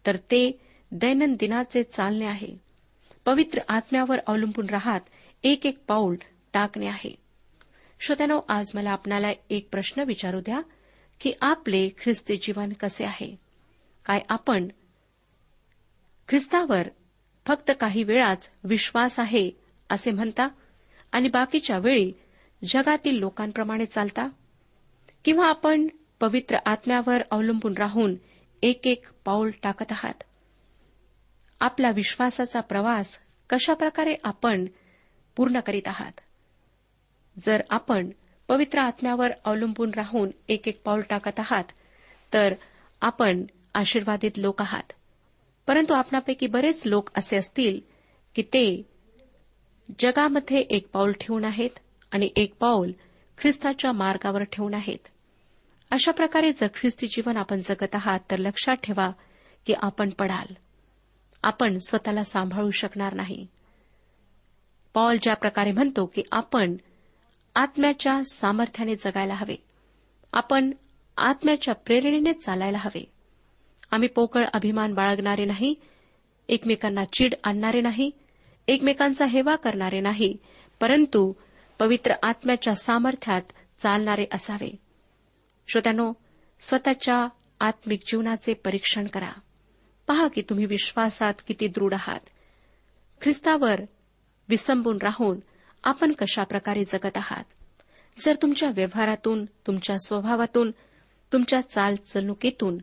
तर 0.07 0.17
ते 0.17 0.61
दैनंदिनाचे 0.93 1.83
चालणे 1.83 2.25
आहे. 2.25 2.57
पवित्र 3.25 3.61
आत्म्यावर 3.69 4.19
अवलंबून 4.27 4.69
राहत 4.69 5.01
एक 5.45 5.67
एक 5.67 5.79
पाऊल 5.89 6.17
टाकणे 6.53 6.87
आहे. 6.87 7.15
श्रोत्यानो 8.01 8.41
आज 8.49 8.71
मला 8.75 8.91
आपणाला 8.91 9.29
एक 9.51 9.69
प्रश्न 9.73 10.03
विचारू 10.03 10.41
द्या 10.41 10.61
की 11.21 11.33
आपले 11.41 11.89
ख्रिस्ती 11.99 12.37
जीवन 12.37 12.73
कसे 12.73 13.05
आहे? 13.05 13.37
काय 14.05 14.21
आपण 14.29 14.69
ख्रिस्तावर 16.29 16.89
फक्त 17.47 17.71
काही 17.81 18.03
वेळाच 18.03 18.51
विश्वास 18.65 19.21
आहे 19.21 19.51
असे 19.89 20.11
म्हणता? 20.11 20.49
आणि 21.13 21.29
बाकीच्या 21.29 21.79
वेळी 21.79 22.13
जगातील 22.65 23.19
लोकांप्रमाणे 23.19 23.87
चालता? 23.87 24.29
किंवा 25.25 25.49
आपण 25.49 25.87
पवित्र 26.21 26.57
आत्म्यावर 26.67 27.23
अवलंबून 27.31 27.73
राहून 27.73 28.15
एक 28.63 28.87
एक 28.87 29.07
पाऊल 29.25 29.51
टाकत 29.63 29.93
आहात? 29.93 30.23
आपला 31.61 31.91
विश्वासाचा 31.91 32.61
प्रवास 32.61 33.19
कशाप्रकारे 33.51 34.15
आपण 34.25 34.67
पूर्ण 35.37 35.61
करीत 35.61 35.89
आहात? 35.89 36.21
जर 37.39 37.63
आपण 37.71 38.11
पवित्र 38.49 38.79
आत्म्यावर 38.79 39.31
अवलंबून 39.45 39.91
राहून 39.91 40.31
एक 40.49 40.69
एक 40.69 40.83
पाऊल 40.83 41.01
टाकत 41.01 41.41
आहात 41.41 41.65
तर 42.35 42.55
आपण 43.01 43.45
आशीर्वादित 43.75 44.31
लोक 44.37 44.63
आहात. 44.63 44.93
परंतु 45.67 45.95
आपणापैकी 45.95 46.47
बरेच 46.47 46.87
लोक 46.87 47.11
असे 47.19 47.37
असतील 47.37 47.81
की 48.35 48.43
ते 48.43 48.90
जगामध्ये 49.99 50.59
एक 50.59 50.89
पाऊल 50.89 51.13
ठेवून 51.13 51.45
आहेत 51.45 51.71
आणि 52.11 52.31
एक 52.37 52.55
पाऊल 52.55 52.93
ख्रिस्ताच्या 53.39 53.93
मार्गावर 53.93 54.43
ठेवून 54.43 54.75
आहेत. 54.75 55.09
अशा 55.91 56.13
प्रकारे 56.13 56.53
जर 56.53 56.67
ख्रिस्ती 56.67 57.07
जीवन 57.07 57.37
आपण 57.37 57.61
जगत 57.65 57.95
आहात 57.95 58.21
तर 58.31 58.37
लक्षात 58.37 58.77
ठेवा 58.77 59.11
की 59.67 59.75
आपण 59.83 60.11
पडाल. 60.11 60.55
आपण 61.43 61.79
स्वतःला 61.79 62.25
सांभाळू 62.25 62.71
शकणार 62.71 63.15
नाही. 63.15 63.47
पॉल 64.95 65.17
ज्या 65.23 65.35
प्रकारे 65.35 65.73
म्हणतो 65.73 66.07
की 66.07 66.23
आपण 66.33 66.77
आत्म्याच्या 67.55 68.21
सामर्थ्याने 68.33 68.97
जगायला 68.97 69.35
हवे. 69.35 69.57
आपण 70.33 70.71
आत्म्याच्या 71.17 71.75
प्रेरणेने 71.75 72.33
चालायला 72.33 72.79
हवे. 72.79 73.13
आम्ही 73.91 74.09
पोकळ 74.09 74.45
अभिमान 74.53 74.95
बाळगणारे 74.95 75.45
नाही 75.45 75.75
एकमेकांना 76.49 77.05
चीड 77.05 77.35
आणणारे 77.45 77.81
नाही 77.81 78.11
एकमेकांचा 78.71 79.27
हेवा 79.27 79.57
करणारे 79.57 80.01
नाही 80.01 80.37
परंतु 80.81 81.33
पवित्र 81.79 82.15
आत्म्याच्या 82.23 82.75
सामर्थ्यात 82.75 83.43
चालणारे 83.79 84.27
असावे. 84.33 84.77
श्रोत्यानो 85.69 86.13
स्वतःच्या 86.61 87.27
आत्मिक 87.61 88.01
जीवनाचे 88.07 88.55
परीक्षण 88.55 89.07
करा. 89.07 89.33
पहा 90.07 90.29
की 90.29 90.43
तुम्ही 90.43 90.67
विश्वासात 90.67 91.35
किती 91.47 91.67
दृढ 91.69 91.95
आहात. 91.95 92.21
ख्रिस्तावर 93.21 93.81
विसंबून 94.49 94.99
राहून 95.03 95.41
आपण 95.85 96.13
कशा 96.13 96.43
प्रकारे 96.43 96.85
जगत 96.85 97.17
आहात? 97.17 97.45
जर 98.21 98.37
तुमच्या 98.43 98.71
व्यवहारातून 98.71 99.45
तुमच्या 99.45 99.97
स्वभावातून 100.07 100.71
तुमच्या 101.33 101.61
चालचलणुकीतून 101.61 102.79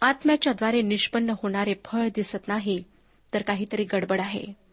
आत्म्याच्याद्वारे 0.00 0.82
निष्पन्न 0.82 1.30
होणारे 1.30 1.74
फळ 1.84 2.08
दिसत 2.14 2.48
नाही 2.48 2.84
तर 3.34 3.42
काहीतरी 3.42 3.84
गडबड 3.84 4.20
आहे. 4.20 4.67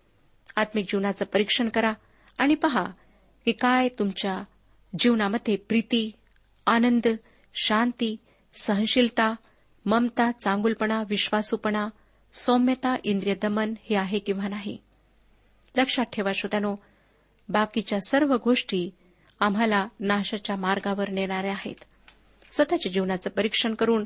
आत्मिक 0.55 0.85
जीवनाचं 0.85 1.25
परीक्षण 1.25 1.69
करा 1.69 1.93
आणि 2.37 2.55
पहा 2.55 2.83
की 3.45 3.51
काय 3.51 3.89
तुमच्या 3.89 4.43
जीवनामध्ये 4.99 5.55
प्रीती 5.55 6.11
आनंद 6.65 7.07
शांती 7.53 8.17
सहनशीलता 8.53 9.35
ममता 9.85 10.31
चांगुलपणा 10.31 11.03
विश्वासूपणा 11.09 11.87
सौम्यता 12.33 12.95
इंद्रिय 13.03 13.35
दमन 13.41 13.73
हे 13.83 13.95
आहे 13.95 14.19
किंवा 14.19 14.47
नाही? 14.47 14.77
लक्षात 15.77 16.05
ठेवा 16.13 16.31
श्रोत्यानो 16.33 16.75
बाकीच्या 17.49 17.99
सर्व 18.07 18.37
गोष्टी 18.43 18.91
आम्हाला 19.39 19.87
नाशाच्या 19.99 20.55
मार्गावर 20.55 21.09
नेणाऱ्या 21.09 21.51
आहेत. 21.51 21.75
स्वतःच्या 22.51 22.91
जीवनाचं 22.91 23.29
परीक्षण 23.29 23.73
करून 23.73 24.03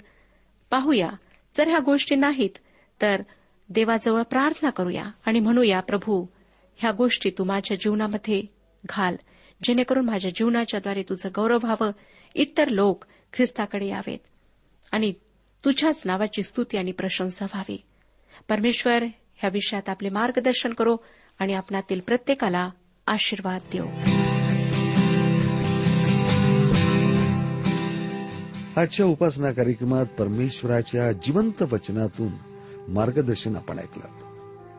पाहूया. 0.69 1.09
जर 1.55 1.67
ह्या 1.67 1.79
गोष्टी 1.79 2.15
नाहीत 2.15 2.57
तर 3.01 3.21
देवाजवळ 3.69 4.23
प्रार्थना 4.23 4.69
करूया 4.69 5.03
आणि 5.25 5.39
म्हणूया 5.39 5.79
प्रभू 5.79 6.25
ह्या 6.79 6.91
गोष्टी 6.91 7.29
तू 7.29 7.43
माझ्या 7.43 7.77
जीवनामध्ये 7.77 8.43
घाल. 8.85 9.15
जेणेकरून 9.63 10.05
माझ्या 10.05 10.31
जीवनाच्याद्वारे 10.31 11.03
तुझं 11.03 11.29
गौरव 11.35 11.57
व्हावं. 11.63 11.91
इतर 12.35 12.67
लोक 12.67 13.05
ख्रिस्ताकडे 13.33 13.87
यावेत. 13.87 14.19
आणि 14.91 15.13
तुझ्याच 15.65 16.01
नावाची 16.05 16.43
स्तुती 16.43 16.77
आणि 16.77 16.91
प्रशंसा 16.91 17.45
व्हावी. 17.45 17.83
परमेश्वर 18.49 19.03
ह्या 19.35 19.49
विषयात 19.49 19.89
आपले 19.89 20.09
मार्गदर्शन 20.09 20.73
करो 20.73 20.97
आणि 21.39 21.53
आपणातील 21.53 21.99
प्रत्येकाला 21.99 22.69
आशीर्वाद 23.07 23.61
देऊ 23.73 23.85
आजच्या 28.77 29.05
उपासना 29.05 29.51
कार्यक्रमात 29.51 30.05
परमेश्वराच्या 30.05 31.11
जिवंत 31.11 31.61
वचनातून 31.61 32.31
मार्गदर्शन 32.87 33.55
आपण 33.55 33.79
ऐकलं 33.79 34.28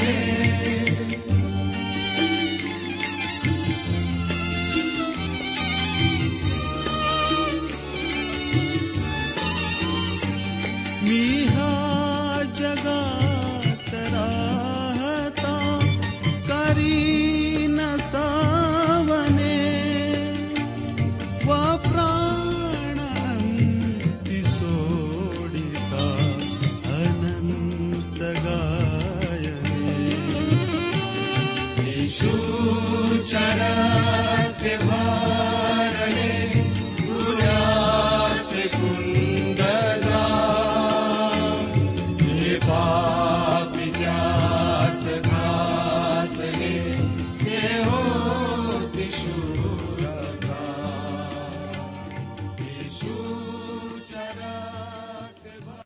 मी 0.00 0.27